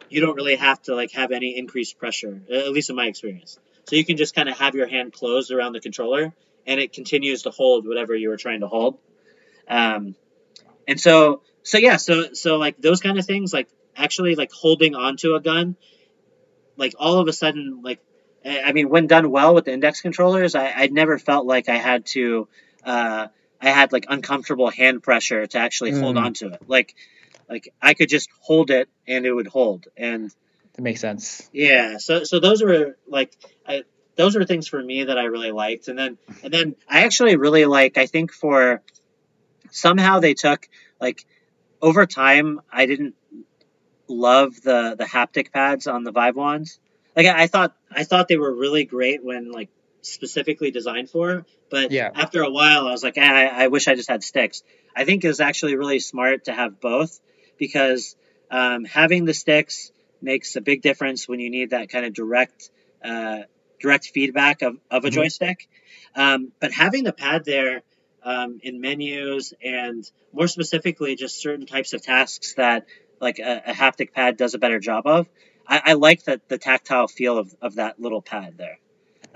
[0.08, 3.58] you don't really have to like have any increased pressure at least in my experience.
[3.88, 6.34] So you can just kind of have your hand closed around the controller
[6.66, 8.98] and it continues to hold whatever you were trying to hold.
[9.68, 10.14] Um,
[10.86, 14.94] and so so yeah so so like those kind of things like actually like holding
[14.94, 15.76] onto a gun
[16.76, 18.00] like all of a sudden like
[18.44, 21.76] I mean, when done well with the index controllers, I, I never felt like I
[21.76, 22.48] had to,
[22.84, 23.28] uh,
[23.60, 26.24] I had like uncomfortable hand pressure to actually hold Mm.
[26.24, 26.62] onto it.
[26.66, 26.94] Like,
[27.48, 29.88] like I could just hold it and it would hold.
[29.96, 30.30] And
[30.74, 31.48] that makes sense.
[31.52, 33.36] yeah, so so those were like,
[33.66, 33.82] I,
[34.16, 35.88] those were things for me that I really liked.
[35.88, 37.98] And then and then I actually really like.
[37.98, 38.82] I think for
[39.70, 40.68] somehow they took
[41.00, 41.26] like
[41.82, 42.60] over time.
[42.72, 43.14] I didn't
[44.08, 46.78] love the the haptic pads on the Vive wands.
[47.16, 49.68] Like I, I thought I thought they were really great when like
[50.02, 52.10] specifically designed for, but Yeah.
[52.14, 54.62] after a while I was like, "Ah, I, I wish I just had sticks.
[54.96, 57.20] I think it was actually really smart to have both
[57.58, 58.16] because
[58.50, 62.70] um, having the sticks makes a big difference when you need that kind of direct
[63.04, 63.40] uh,
[63.80, 65.12] direct feedback of, of a Mhm.
[65.12, 65.68] joystick.
[66.14, 67.82] Um, but having the pad there
[68.22, 72.86] um, in menus and more specifically just certain types of tasks that
[73.20, 75.28] like a, a haptic pad does a better job of.
[75.70, 78.78] I, I like that the tactile feel of, of that little pad there.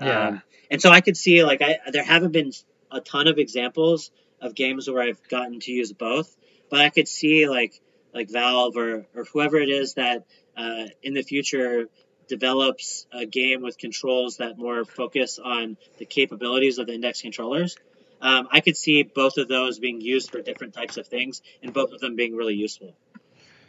[0.01, 0.27] Yeah.
[0.27, 2.51] Um, and so I could see like I there haven't been
[2.91, 4.11] a ton of examples
[4.41, 6.35] of games where I've gotten to use both,
[6.69, 7.79] but I could see like
[8.13, 10.25] like Valve or, or whoever it is that
[10.57, 11.85] uh, in the future
[12.27, 17.77] develops a game with controls that more focus on the capabilities of the index controllers.
[18.21, 21.73] Um, I could see both of those being used for different types of things, and
[21.73, 22.95] both of them being really useful.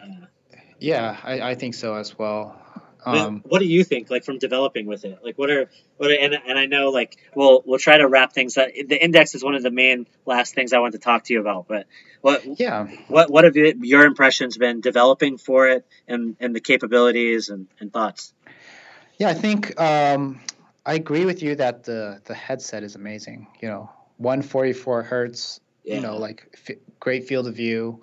[0.01, 0.27] Uh,
[0.79, 2.57] Yeah, I, I think so as well.
[3.05, 5.19] what- Um, what do you think, like from developing with it?
[5.23, 6.11] Like, what are what?
[6.11, 8.69] Are, and and I know, like, we'll we'll try to wrap things up.
[8.75, 11.41] The index is one of the main last things I want to talk to you
[11.41, 11.69] about.
[11.69, 11.87] But
[12.21, 16.61] what yeah, what what have you, your impressions been developing for it, and and the
[16.61, 18.33] capabilities and, and thoughts?
[19.19, 19.29] yeah.
[19.29, 20.41] I think um,
[20.85, 23.47] I agree with you that the the headset is amazing.
[23.63, 25.61] You know, 144 hertz.
[25.85, 25.95] Yeah.
[25.97, 28.03] You know, like f- great field of view.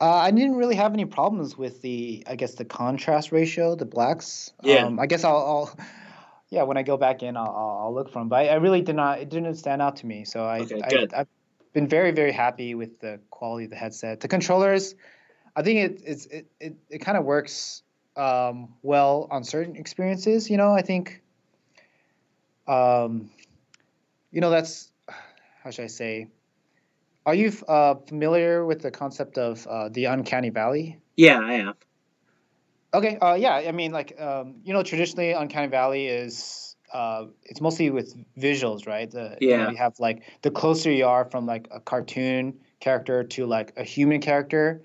[0.00, 3.84] Uh, I didn't really have any problems with the, I guess, the contrast ratio, the
[3.84, 4.52] blacks.
[4.62, 4.86] Yeah.
[4.86, 5.78] Um, I guess I'll, I'll,
[6.50, 8.28] yeah, when I go back in, I'll, I'll look for them.
[8.28, 10.24] But I, I really did not, it didn't stand out to me.
[10.24, 11.20] So I, Okay, I.
[11.20, 11.28] I've
[11.72, 14.20] been very, very happy with the quality of the headset.
[14.20, 14.94] The controllers,
[15.56, 17.82] I think it, it's, it, it, it kind of works
[18.16, 20.50] um, well on certain experiences.
[20.50, 21.22] You know, I think,
[22.66, 23.30] um,
[24.32, 24.90] you know, that's,
[25.62, 26.28] how should I say,
[27.26, 30.98] are you uh, familiar with the concept of uh, the uncanny valley?
[31.16, 31.74] Yeah, I am.
[32.92, 37.60] Okay, uh, yeah, I mean, like, um, you know, traditionally uncanny valley is uh, it's
[37.60, 39.10] mostly with visuals, right?
[39.10, 39.70] The, You, know, Yeah.
[39.70, 43.82] you have like the closer you are from like a cartoon character to like a
[43.82, 44.82] human character,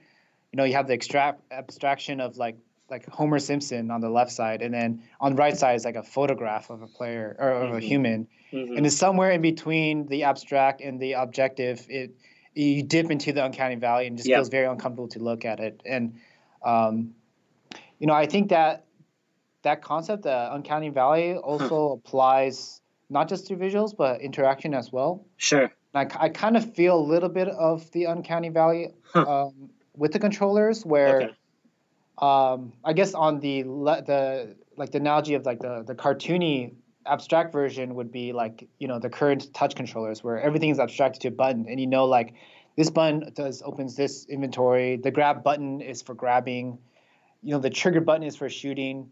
[0.51, 2.57] you know, you have the extract abstraction of like
[2.89, 5.95] like Homer Simpson on the left side, and then on the right side is like
[5.95, 7.83] a photograph of a player or of a Mhm.
[7.83, 8.77] human, Mhm.
[8.77, 11.85] and it's somewhere in between the abstract and the objective.
[11.89, 12.15] It
[12.55, 14.37] you dip into the uncanny valley and just Yeah.
[14.37, 15.81] feels very uncomfortable to look at it.
[15.85, 16.15] And
[16.63, 17.13] um,
[17.99, 18.85] you know, I think that
[19.61, 25.25] that concept, the uncanny valley, also applies not just to visuals but interaction as well.
[25.37, 25.71] Sure.
[25.93, 29.25] I, I kind of feel a little bit of the uncanny valley Huh.
[29.47, 31.31] um, with the controllers, where Okay.
[32.19, 36.73] um, I guess on the le- the like the analogy of like the the cartoony
[37.09, 41.21] abstract version would be like you know the current touch controllers where everything is abstracted
[41.21, 42.33] to a button and you know like
[42.75, 46.77] this button does opens this inventory the grab button is for grabbing
[47.43, 49.09] you know the trigger button is for shooting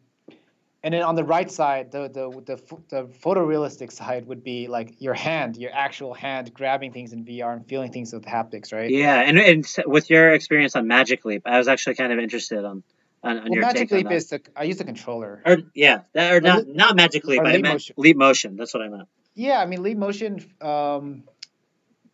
[0.83, 4.95] and then on the right side, the the the the photorealistic side would be like
[4.99, 8.89] your hand, your actual hand grabbing things in VR and feeling things with haptics, right?
[8.89, 12.63] Yeah, and, and with your experience on Magic Leap, I was actually kind of interested
[12.63, 12.83] on
[13.23, 15.41] on, on Well, your Magic Leap is the I use the controller.
[15.45, 17.95] or yeah, that, or not not Magic Leap, or I Leap meant Motion.
[17.97, 18.55] Leap Motion.
[18.55, 19.07] That's what I meant.
[19.35, 21.23] Yeah, I mean Leap Motion, um,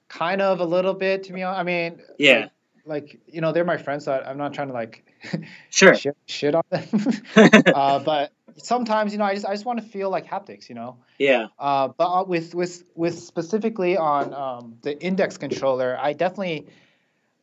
[0.10, 1.44] kind of a little bit to me.
[1.44, 2.52] I mean, Yeah, like,
[2.86, 5.06] like you know they're my friends, so I'm not trying to like
[5.70, 5.96] sure.
[5.96, 6.88] shit, shit on them.
[7.74, 10.76] uh, but sometimes you know I just I just want to feel like haptics, you
[10.76, 10.98] know.
[11.18, 16.68] yeah, Uh, but uh, with with with specifically on um, the index controller, I definitely,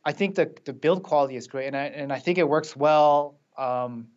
[0.05, 2.77] I think the the build quality is great, and I and I think it works
[2.77, 4.09] well um,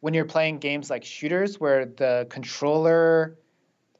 [0.00, 3.36] when you're playing games like shooters where the controller,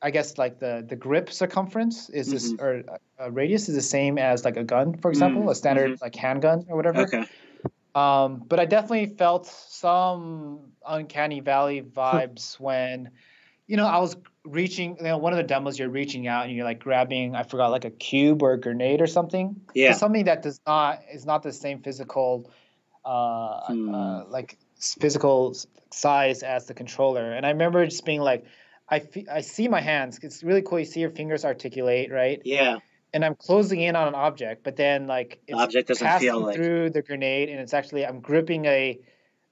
[0.02, 2.82] I guess like the the grip circumference is this or
[3.20, 6.16] uh, radius is the same as like a gun, for example, Mm, a standard like
[6.16, 7.04] handgun or whatever.
[7.04, 7.24] okay.
[7.94, 13.10] Um, but I definitely felt some uncanny valley vibes when,
[13.66, 14.96] you know, I was reaching.
[14.98, 17.34] You know, one of the demos you're reaching out and you're like grabbing.
[17.34, 19.60] I forgot like a cube or a grenade or something.
[19.74, 19.92] Yeah.
[19.92, 22.50] So something that does not is not the same physical,
[23.04, 23.08] uh,
[23.66, 23.94] Hmm.
[23.94, 25.54] uh like physical
[25.92, 27.32] size as the controller.
[27.32, 28.44] And I remember just being like,
[28.90, 30.18] I I see my hands.
[30.22, 30.78] It's really cool.
[30.80, 32.40] You see your fingers articulate, right?
[32.44, 32.78] Yeah,
[33.12, 36.28] and I'm closing in on an object, but then like the it's object doesn't passing
[36.28, 36.56] feel like.
[36.56, 38.98] through the grenade, and it's actually I'm gripping a,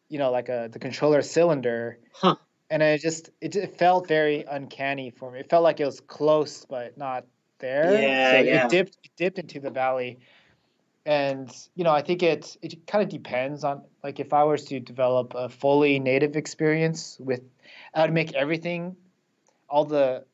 [0.09, 2.37] you know, like a the controller cylinder, Huh.
[2.71, 5.41] and it just it, it felt very uncanny for me.
[5.41, 7.25] It felt like it was close but not
[7.61, 7.93] there.
[8.01, 8.65] Yeah, so yeah.
[8.67, 10.19] It dipped it dipped into the valley,
[11.09, 14.67] and you know I think it it kind of depends on like if I was
[14.67, 17.41] to develop a fully native experience with,
[17.95, 18.95] I would make everything,
[19.71, 20.25] all the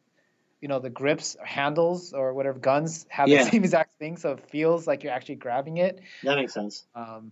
[0.61, 3.45] you know the grips handles or whatever guns have Yeah.
[3.45, 6.87] the same exact thing so it feels like you're actually grabbing it That makes sense.
[6.95, 7.31] um,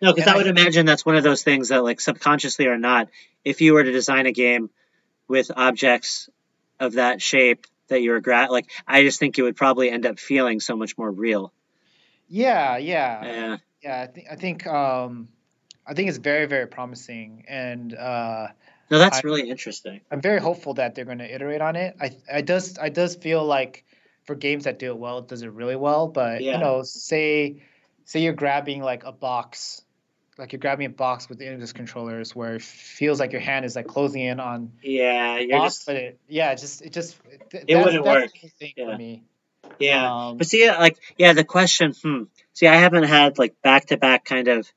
[0.00, 2.78] No, because I I would imagine that's one of those things that, like, subconsciously or
[2.78, 3.08] not,
[3.44, 4.70] if you were to design a game
[5.26, 6.28] with objects
[6.78, 10.04] of that shape that you were gra- like, I just think it would probably end
[10.06, 11.52] up feeling so much more real.
[12.28, 15.28] Yeah yeah Yeah, yeah i think i think um
[15.86, 18.48] i think it's very very promising and uh
[18.90, 20.00] no, that's I- really interesting.
[20.10, 23.14] i'm very hopeful that they're going to iterate on it i i does i does
[23.16, 23.84] feel like
[24.24, 26.52] for games that do it well it does it really well but Yeah.
[26.54, 27.62] you know say
[28.04, 29.82] say you're grabbing like a box
[30.38, 33.64] like you're grabbing a box with the Index controllers where it feels like your hand
[33.64, 36.92] is like closing in on Yeah, you're box, just but it, yeah, it just it
[36.92, 37.16] just
[37.50, 38.30] th- It wouldn't work.
[38.32, 38.92] the key thing Yeah.
[38.92, 39.22] for me.
[39.78, 40.12] Yeah.
[40.28, 42.24] Um, But see, like, yeah, the question, hmm.
[42.52, 44.70] See, I haven't had like back to back kind of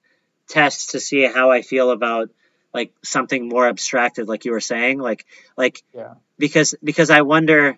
[0.48, 2.30] tests to see how I feel about
[2.74, 5.26] like something more abstracted, like you were saying, like,
[5.58, 6.16] like, Yeah.
[6.38, 7.78] because because I wonder,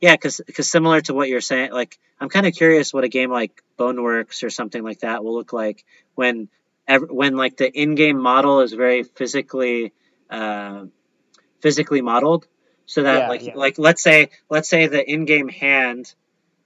[0.00, 3.08] yeah, because because similar to what you're saying, like, I'm kind of curious what a
[3.08, 5.84] game like Boneworks or something like that will look like
[6.14, 6.48] when,
[6.88, 9.92] when like the in-game model is very physically,
[10.30, 10.86] uh,
[11.60, 12.46] physically modeled,
[12.86, 13.52] so that Yeah, like yeah.
[13.54, 16.12] like let's say let's say the in-game hand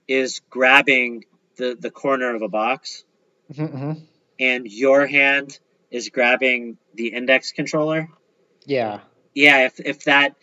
[0.07, 1.25] is grabbing
[1.57, 3.03] the the corner of a box
[3.53, 4.01] mhm, mhm.
[4.39, 5.59] and your hand
[5.91, 8.09] is grabbing the index controller
[8.65, 8.99] Yeah.
[9.33, 10.35] yeah if, if that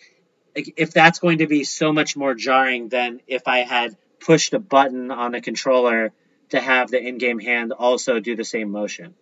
[0.55, 4.59] if that's going to be so much more jarring than if i had pushed a
[4.59, 6.13] button on a controller
[6.51, 9.15] to have the in-game hand also do the same motion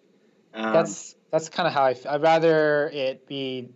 [0.55, 1.91] um, That's that's kind of how I.
[1.93, 3.71] f- I'd rather it be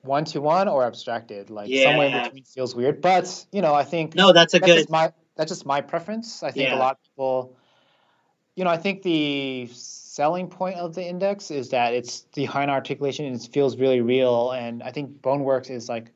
[0.00, 3.00] one to one or abstracted, like somewhere in between feels weird.
[3.00, 6.42] But you know, I think no that's a that's good my that's just my preference.
[6.42, 6.76] I think Yeah.
[6.76, 7.56] a lot of people,
[8.54, 12.66] you know, I think the selling point of the index is that it's the high
[12.66, 14.52] articulation and it feels really real.
[14.52, 16.12] And I think Boneworks is like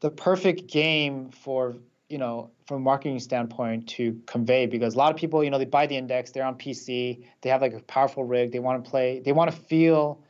[0.00, 1.74] the perfect game for
[2.08, 5.58] you know from a marketing standpoint to convey because a lot of people you know
[5.58, 8.84] they buy the index they're on pc they have like a powerful rig they want
[8.84, 10.22] to play they want to feel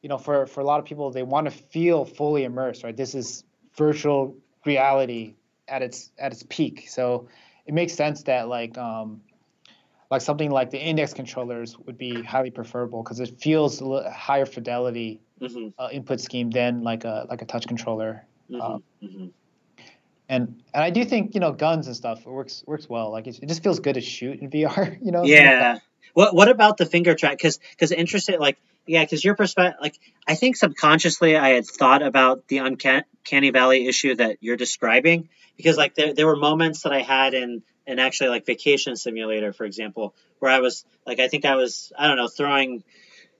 [0.00, 2.96] you know for for a lot of people they want to feel fully immersed right
[2.96, 3.44] this is
[3.76, 4.34] virtual
[4.64, 5.34] reality
[5.68, 7.28] at its at its peak so
[7.66, 9.20] it makes sense that like um
[10.10, 14.46] like something like the index controllers would be highly preferable because it feels a higher
[14.46, 19.26] fidelity hmm uh, input scheme than like a like a touch controller hmm Um, hmm
[20.28, 23.10] and and I do think you know guns and stuff it works works well.
[23.10, 24.96] Like it, it just feels good to shoot in VR.
[25.02, 25.24] You know.
[25.24, 25.78] Yeah.
[26.14, 27.36] What What about the finger track?
[27.38, 32.02] Because because interested like yeah because your perspective like I think subconsciously I had thought
[32.02, 36.92] about the uncanny valley issue that you're describing because like there there were moments that
[36.92, 41.28] I had in in actually like vacation simulator for example where I was like I
[41.28, 42.84] think I was I don't know throwing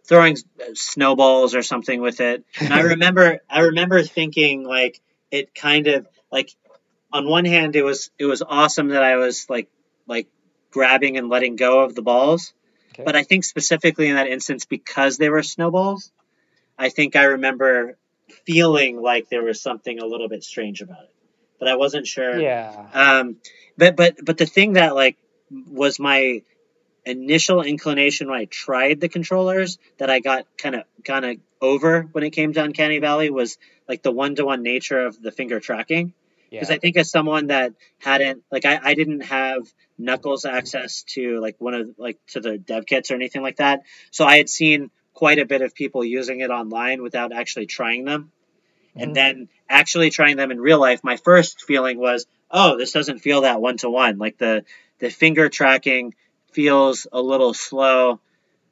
[0.04, 0.36] throwing
[0.74, 2.44] snowballs or something with it.
[2.60, 6.50] And I remember I remember thinking like it kind of like
[7.12, 9.68] on one hand it was it was awesome that I was like
[10.06, 10.28] like
[10.70, 12.52] grabbing and letting go of the balls
[12.92, 13.04] Okay.
[13.04, 16.12] but I think specifically in that instance because they were snowballs
[16.78, 17.96] I think I remember
[18.44, 21.14] feeling like there was something a little bit strange about it,
[21.58, 22.38] but I wasn't sure.
[22.38, 22.86] Yeah.
[22.92, 23.36] Um,
[23.76, 25.16] but but but the thing that like
[25.50, 26.42] was my
[27.04, 32.02] initial inclination when I tried the controllers that I got kind of kind of over
[32.02, 35.30] when it came to Uncanny Valley was like the one to one nature of the
[35.30, 36.14] finger tracking.
[36.52, 36.76] Because Yeah.
[36.76, 39.66] I think as someone that hadn't like I, I didn't have
[39.98, 43.82] Knuckles access to like one of like to the dev kits or anything like that.
[44.10, 48.04] So I had seen quite a bit of people using it online without actually trying
[48.04, 48.30] them.
[48.96, 49.02] Mhm.
[49.02, 53.20] And then actually trying them in real life, my first feeling was, oh, this doesn't
[53.20, 54.18] feel that one to one.
[54.18, 54.64] Like the
[54.98, 56.14] the finger tracking
[56.52, 58.20] feels a little slow.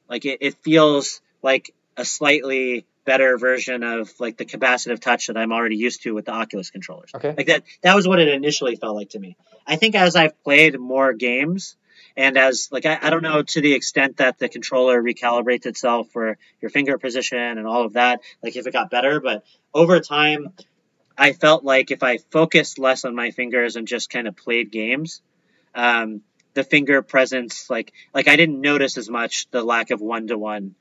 [0.09, 5.37] Like it, it feels like a slightly better version of like the capacitive touch that
[5.37, 7.11] I'm already used to with the Oculus controllers.
[7.13, 7.35] Okay.
[7.37, 9.37] Like that that was what it initially felt like to me.
[9.67, 11.75] I think as I've played more games
[12.17, 16.09] and as like I, I don't know to the extent that the controller recalibrates itself
[16.13, 19.43] for your finger position and all of that, like if it got better, but
[19.75, 20.53] over time
[21.19, 24.71] I felt like if I focused less on my fingers and just kind of played
[24.71, 25.21] games,
[25.75, 26.23] um,
[26.55, 30.39] the finger presence like like I didn't notice as much the lack of one to
[30.39, 30.77] one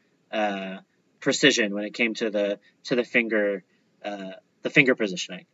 [1.19, 3.63] precision when it came to the to the finger
[4.03, 5.45] uh, the finger positioning.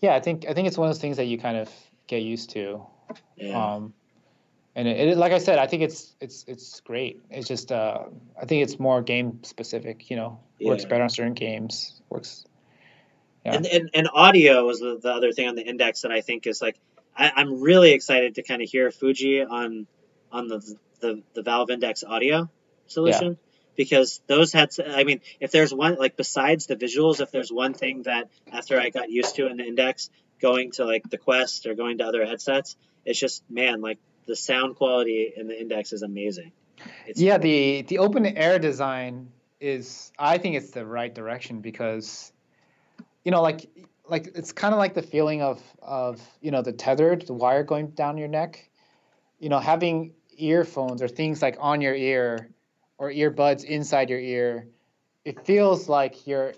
[0.00, 1.70] Yeah, I think I think it's one of those things that you kind of
[2.06, 2.86] get used to.
[3.36, 3.74] Yeah.
[3.74, 3.94] Um,
[4.74, 7.22] and it, it, like I said, I think it's it's it's great.
[7.30, 8.04] It's just uh,
[8.40, 10.10] I think it's more game specific.
[10.10, 12.00] You know, works better on certain games.
[12.10, 12.44] Works.
[13.44, 13.54] yeah.
[13.54, 16.46] And, and and audio was the, the other thing on the index that I think
[16.46, 16.76] is like
[17.16, 19.86] I, I'm really excited to kind of hear Fujii on
[20.30, 22.50] on the the, the Valve Index audio
[22.86, 23.38] solution
[23.76, 27.74] because those heads I mean if there's one like besides the visuals if there's one
[27.74, 30.10] thing that after I got used to in the Index
[30.40, 34.36] going to like the Quest or going to other headsets it's just man like the
[34.36, 36.52] sound quality in the Index is amazing.
[37.06, 42.32] It's, Yeah, the the open air design is I think it's the right direction because
[43.24, 43.70] you know like
[44.08, 47.62] like it's kind of like the feeling of of you know the tethered the wire
[47.62, 48.68] going down your neck
[49.38, 52.50] you know having earphones or things like on your ear
[52.98, 54.68] or earbuds inside your ear
[55.24, 56.54] it feels like you're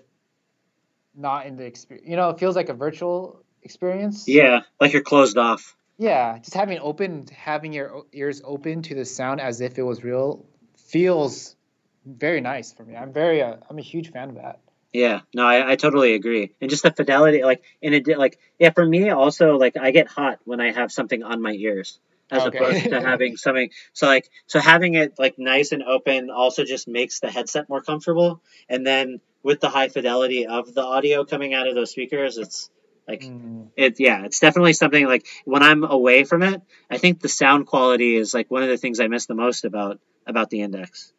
[1.15, 5.01] not in the experience you know it feels like a virtual experience yeah like you're
[5.01, 5.75] closed off.
[5.97, 10.01] yeah, just having open, having your ears open to the sound as if it was
[10.01, 10.45] real,
[10.77, 11.57] feels
[12.05, 12.95] very nice for me.
[12.95, 14.61] I'm very, uh, I'm a huge fan of that.
[14.93, 16.55] Yeah, no, I, I totally agree.
[16.61, 20.07] And just the fidelity, like, and it like, yeah, for me also, like, I get
[20.07, 21.99] hot when I have something on my ears
[22.31, 22.57] as Okay.
[22.57, 23.69] opposed to having something.
[23.93, 27.81] So, like, so having it, like, nice and open also just makes the headset more
[27.81, 28.41] comfortable.
[28.67, 32.69] And then with the high fidelity of the audio coming out of those speakers, it's
[33.07, 37.19] like, Mm, it, yeah, it's definitely something like when I'm away from it, I think
[37.21, 40.49] the sound quality is like one of the things I miss the most about, about
[40.51, 41.11] the Index.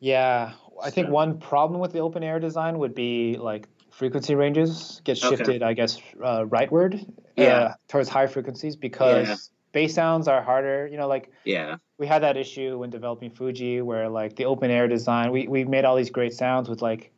[0.00, 0.52] yeah,
[0.82, 5.00] I think So- one problem with the open air design would be like frequency ranges
[5.04, 5.36] get Okay.
[5.36, 7.04] shifted, I guess, uh, rightward,
[7.36, 7.44] Yeah.
[7.44, 10.86] uh, towards high frequencies because bass sounds are harder.
[10.86, 11.76] You know, like Yeah.
[11.98, 15.64] we had that issue when developing Fujii where like the open air design, we, we
[15.64, 17.12] made all these great sounds with like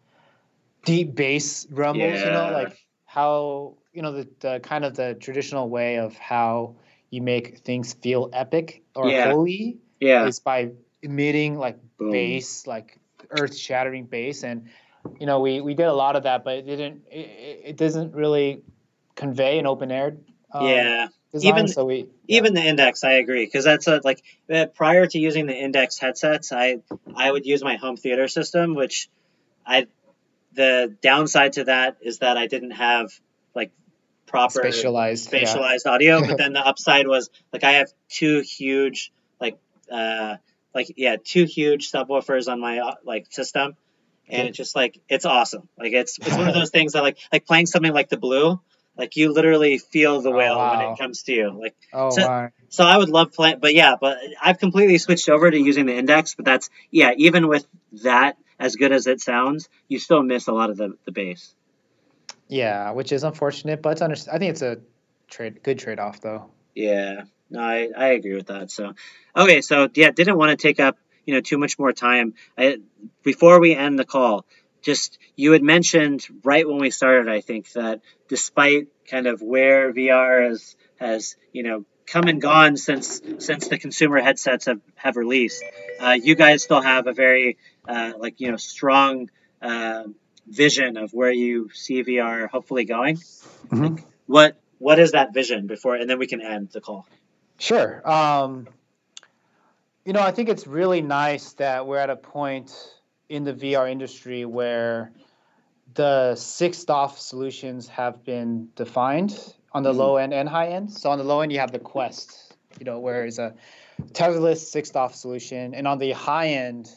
[0.85, 5.69] deep bass rumbles, you know, like how, you know, the, the kind of the traditional
[5.69, 6.77] way of how
[7.11, 9.31] you make things feel epic or Yeah.
[9.31, 10.27] holy Yeah.
[10.27, 10.71] is by
[11.03, 12.11] emitting like Boom.
[12.11, 12.99] bass, like
[13.31, 14.43] earth shattering bass.
[14.45, 14.69] And,
[15.21, 17.77] you know, we, we did a lot of that, but it didn't, it, it it
[17.77, 18.63] doesn't really
[19.15, 20.17] convey an open air
[20.53, 21.09] um, yeah.
[21.35, 21.49] Design.
[21.53, 22.05] Even- so we, yeah.
[22.39, 25.99] Even the index, I agree, because that's a, like uh, prior to using the index
[25.99, 26.79] headsets, I
[27.15, 29.09] I would use my home theater system, which
[29.67, 29.89] I
[30.53, 33.11] the downside to that is that I didn't have
[33.53, 33.73] like
[34.27, 35.33] proper spatialized.
[35.85, 35.91] yeah.
[35.91, 39.59] audio, but then the upside was like I have two huge like
[39.91, 40.37] uh
[40.73, 43.77] like yeah two huge subwoofers on my uh, like system,
[44.29, 44.49] and Okay.
[44.51, 45.69] it's just like it's awesome.
[45.77, 48.61] Like it's it's one of those things that like like playing something like theBlu.
[48.97, 51.51] Like you literally feel the Oh, whale when it comes to you.
[51.61, 52.51] Like Oh So- my.
[52.69, 55.95] so I would love playing, but yeah, but I've completely switched over to using the
[55.97, 56.35] index.
[56.35, 57.67] But that's yeah, even with
[58.05, 61.55] that, as good as it sounds, you still miss a lot of the the bass.
[62.49, 64.79] Yeah, which is unfortunate, but it's under- I think it's a
[65.29, 66.51] trade good trade off though.
[66.75, 68.71] Yeah, no, I, I agree with that.
[68.71, 68.93] So
[69.37, 72.35] okay, so yeah, didn't want to take up you know too much more time.
[72.57, 72.79] I,
[73.23, 74.45] before we end the call,
[74.85, 79.93] just you had mentioned right when we started, I think that despite kind of where
[79.93, 85.17] VR has has you know come and gone since since the consumer headsets have have
[85.17, 85.65] released,
[86.01, 87.57] uh, you guys still have a very
[87.89, 89.31] uh, like you know strong
[89.61, 90.05] uh,
[90.47, 93.17] vision of where you see VR hopefully going.
[93.69, 94.05] Mhm.
[94.27, 97.07] What what is that vision before, and then we can end the call.
[97.59, 98.09] Sure.
[98.09, 98.69] Um,
[100.05, 102.77] you know, I think it's really nice that we're at a point
[103.29, 105.13] in the VR industry where
[105.95, 109.99] the six DOF solutions have been defined on the mm-hmm.
[109.99, 110.93] low end and high end.
[110.93, 113.55] So on the low end, you have the Quest, you know, where it's a
[114.13, 116.91] tetherless six DOF solution, and on the high end,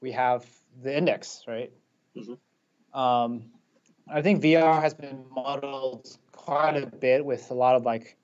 [0.00, 0.46] we have
[0.82, 1.72] the Index, right?
[2.16, 2.98] Mm-hmm.
[2.98, 3.44] Um,
[4.08, 8.16] I think VR has been modeled quite a bit with a lot of like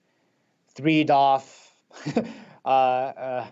[0.74, 1.74] three DOF,
[2.64, 3.46] uh, uh,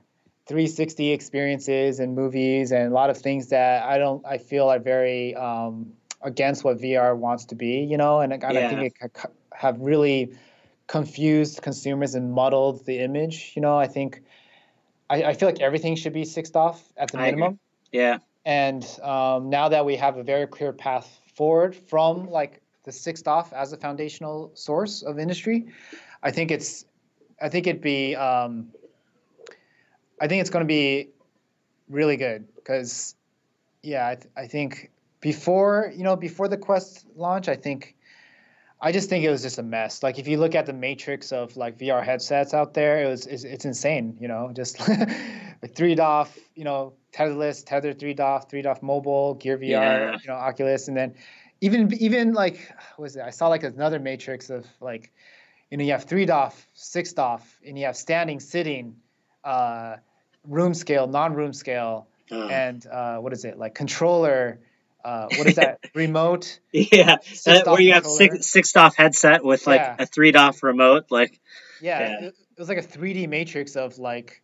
[0.51, 4.81] 360 experiences and movies and a lot of things that I don't I feel are
[4.81, 8.67] very um, against what VR wants to be, you know, and, and yeah.
[8.67, 9.13] I think it
[9.55, 10.33] have really
[10.89, 13.53] confused consumers and muddled the image.
[13.55, 14.25] You know, I think
[15.09, 17.61] I, I feel like everything should be six DOF at the minimum.
[17.93, 18.19] Yeah.
[18.45, 23.23] And um, now that we have a very clear path forward from like the six
[23.23, 25.69] DOF as a foundational source of industry,
[26.25, 26.87] I think it's
[27.41, 28.73] I think it'd be um,
[30.21, 31.09] I think it's going to be
[31.89, 33.15] really good because
[33.83, 34.91] yeah, I, th- I think
[35.21, 37.97] before you know before the Quest launch, I think
[38.81, 40.03] I just think it was just a mess.
[40.03, 43.27] Like if you look at the matrix of like VR headsets out there, it was
[43.27, 44.17] it's, it's insane.
[44.21, 49.35] You know, just like three DOF, you know, tetherless, tether three DOF, three DOF mobile,
[49.35, 50.19] Gear VR, yeah.
[50.21, 51.15] you know, Oculus, and then
[51.61, 53.23] even even like was it?
[53.23, 55.13] I saw like another matrix of like,
[55.71, 58.97] you know, you have three DOF, six DOF, and you have standing, sitting,
[59.45, 59.97] uh,
[60.47, 62.47] room scale, non-room scale, uh.
[62.47, 64.61] and uh, what is it like controller
[65.05, 66.59] uh, what is that remote?
[66.73, 69.97] yeah, that, where you have six six DOF headset with like yeah.
[69.99, 71.41] a three DOF remote, like
[71.81, 72.19] yeah, yeah.
[72.19, 74.43] It, it, was like a three D matrix of like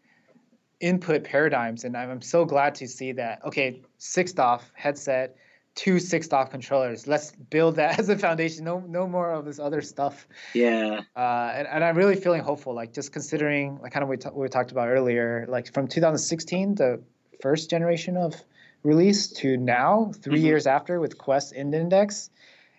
[0.80, 3.44] input paradigms, and I'm, I'm so glad to see that.
[3.44, 5.36] Okay, six DOF headset,
[5.76, 7.06] two six DOF controllers.
[7.06, 8.64] Let's build that as a foundation.
[8.64, 10.26] No, no more of this other stuff.
[10.54, 11.02] Yeah.
[11.14, 12.74] Uh, and, and I'm really feeling hopeful.
[12.74, 15.86] Like just considering, like kind of what we, t- we talked about earlier, like from
[15.86, 17.00] 2016, the
[17.40, 18.34] first generation of
[18.82, 20.44] release to now, 3 mm-hmm.
[20.44, 22.30] years after with Quest and Index,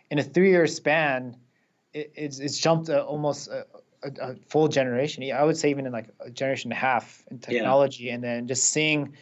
[0.10, 1.38] in a three year span,
[1.94, 3.65] it, it's, it's jumped uh, almost a,
[4.03, 5.24] a, a, full generation.
[5.32, 8.15] I would say even in like a generation and a half in technology, yeah.
[8.15, 9.14] and then just seeing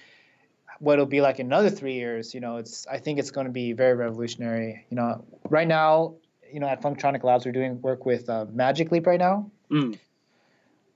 [0.79, 2.33] what it'll be like in another three years.
[2.33, 4.85] You know, it's I think it's going to be very revolutionary.
[4.89, 6.15] You know, right now,
[6.51, 9.49] you know, at Funktronic Labs, we're doing work with uh, Magic Leap right now.
[9.71, 9.97] Mm.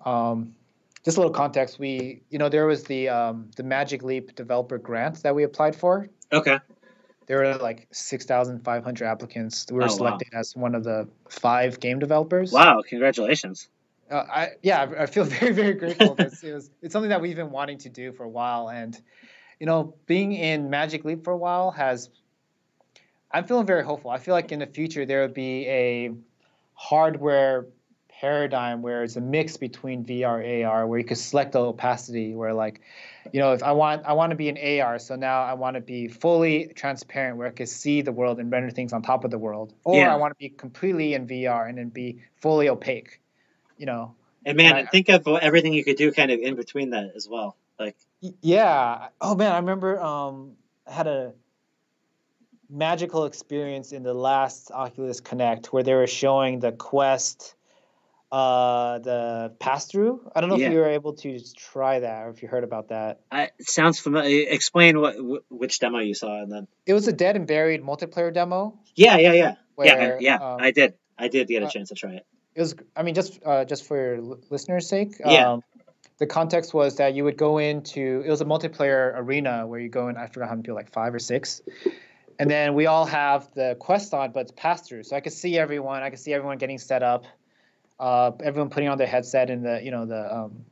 [0.06, 0.56] Um,
[1.04, 1.80] just a little context.
[1.80, 5.76] We, you know, there was the um, the Magic Leap developer grant that we applied
[5.76, 6.10] for.
[6.32, 6.60] Okay.
[7.28, 9.68] There were like six thousand five hundred applicants.
[9.70, 10.40] We were oh, selected wow.
[10.40, 12.52] as one of the five game developers.
[12.52, 12.82] Wow!
[12.88, 13.70] Congratulations.
[14.10, 17.36] Uh, I yeah, I feel very very grateful because it was it's something that we've
[17.36, 19.00] been wanting to do for a while, and
[19.60, 22.10] you know, being in Magic Leap for a while has.
[23.31, 24.10] I'm feeling very hopeful.
[24.10, 26.11] I feel like in the future there would be a
[26.73, 27.68] hardware
[28.19, 32.53] paradigm where it's a mix between VR AR where you could select the opacity where
[32.53, 32.81] like
[33.31, 35.76] you know if I want I want to be an AR so now I want
[35.76, 39.23] to be fully transparent where I can see the world and render things on top
[39.23, 40.14] of the world or yeah.
[40.14, 43.22] I want to be completely in VR and then be fully opaque
[43.77, 44.15] you know
[44.45, 47.14] and man and I, think of everything you could do kind of in between that
[47.15, 47.98] as well like
[48.42, 49.08] yeah.
[49.22, 50.54] Oh man I remember um
[50.86, 51.34] I had a
[52.70, 57.56] magical experience in the last Oculus Connect where they were showing the Quest
[58.32, 60.68] uh the pass through i don't know yeah.
[60.68, 63.22] if you were able to try that or if you heard about that.
[63.32, 65.16] I, it sounds familiar explain what
[65.50, 66.68] which demo you saw and then.
[66.86, 68.78] It was a dead and buried multiplayer demo.
[68.96, 69.56] Yeah yeah yeah.
[69.74, 70.54] Where, yeah yeah.
[70.54, 70.94] um, i did.
[71.18, 72.26] I did get a uh, chance to try it.
[72.54, 75.58] it was i mean just uh just for your listeners sake yeah.
[76.20, 79.90] The context was that you would go into it was a multiplayer arena where you
[79.90, 81.62] go in i forgot how many people like five or six.
[82.38, 85.34] And then we all have the quest on but it's pass through so i could
[85.34, 87.26] see everyone i could see everyone getting set up
[88.00, 90.66] uh, everyone putting on their headset and the you know the um,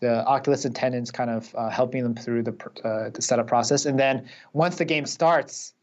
[0.00, 2.52] the Oculus attendants kind of uh, helping them through the
[2.84, 5.74] uh, the setup process, and then once the game starts,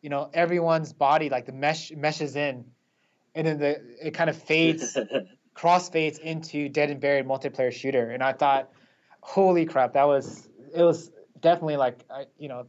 [0.00, 2.64] you know everyone's body like the mesh meshes in,
[3.34, 4.96] and then the it kind of fades,
[5.54, 8.70] cross fades into Dead and Buried multiplayer shooter, and I thought,
[9.20, 11.10] holy crap, that was it was
[11.40, 11.98] definitely like
[12.38, 12.66] you know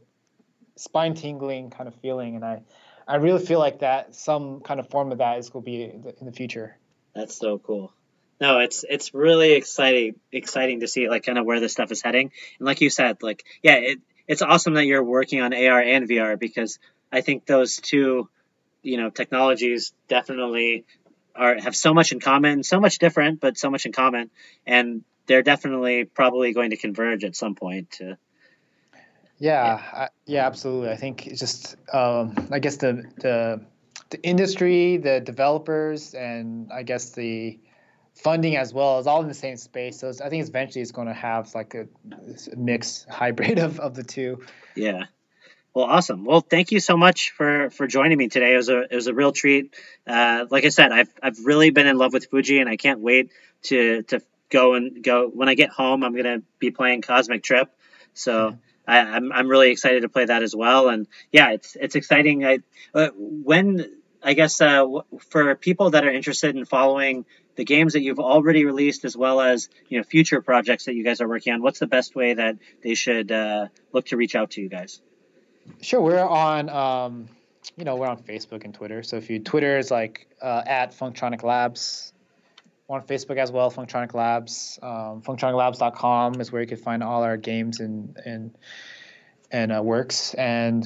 [0.76, 2.62] spine tingling kind of feeling, and I
[3.06, 5.82] I really feel like that some kind of form of that is going to be
[5.82, 6.76] in the future.
[7.14, 7.92] That's so cool.
[8.40, 12.02] No, it's it's really exciting exciting to see like kind of where this stuff is
[12.02, 12.32] heading.
[12.58, 13.98] And like you said, like yeah, it,
[14.28, 16.78] it's awesome that you're working on AR and VR because
[17.10, 18.28] I think those two,
[18.82, 20.84] you know, technologies definitely
[21.36, 24.30] are have so much in common, so much different, but so much in common,
[24.66, 27.90] and they're definitely probably going to converge at some point.
[27.92, 28.16] To,
[29.38, 30.90] yeah, yeah, I, yeah, absolutely.
[30.90, 33.60] I think it's just um, I guess the the
[34.10, 37.58] the industry, the developers, and I guess the
[38.14, 40.00] funding as well is all in the same space.
[40.00, 41.86] So I think eventually it's going to have like a,
[42.52, 44.44] a mix hybrid of, of the two.
[44.74, 45.04] Yeah.
[45.76, 46.24] Well, awesome.
[46.24, 48.54] Well, thank you so much for for joining me today.
[48.54, 49.76] It was a it was a real treat.
[50.06, 53.00] Uh, like I said, I've I've really been in love with Fujii, and I can't
[53.00, 53.30] wait
[53.64, 55.28] to to go and go.
[55.28, 57.68] When I get home, I'm gonna be playing Cosmic Trip.
[58.14, 58.56] So.
[58.88, 61.96] I, am I'm, I'm really excited to play that as well, and yeah, it's it's
[61.96, 62.46] exciting.
[62.46, 62.60] I
[62.94, 64.86] uh, when I guess uh,
[65.28, 67.24] for people that are interested in following
[67.56, 71.02] the games that you've already released as well as you know future projects that you
[71.02, 74.36] guys are working on, what's the best way that they should uh, look to reach
[74.36, 75.02] out to you guys?
[75.80, 77.28] Sure, we're on, um,
[77.76, 79.02] you know, we're on Facebook and Twitter.
[79.02, 82.12] So if you Twitter is like uh, at Funktronic Labs,
[82.88, 84.78] we're on Facebook as well, Funktronic Labs.
[84.82, 88.54] Um, FunktronicLabs.com is where you can find all our games and and
[89.50, 90.34] and uh, works.
[90.34, 90.84] And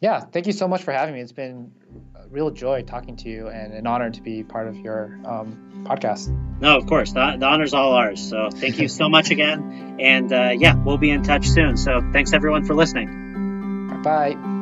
[0.00, 1.20] yeah, thank you so much for having me.
[1.20, 1.72] It's been
[2.14, 5.84] a real joy talking to you and an honor to be part of your um,
[5.86, 6.28] podcast.
[6.60, 8.20] No, of course, the, the honor's all ours.
[8.20, 9.96] So thank you so much again.
[10.00, 11.76] And uh, yeah, we'll be in touch soon.
[11.76, 13.25] So thanks everyone for listening.
[14.06, 14.55] Bye.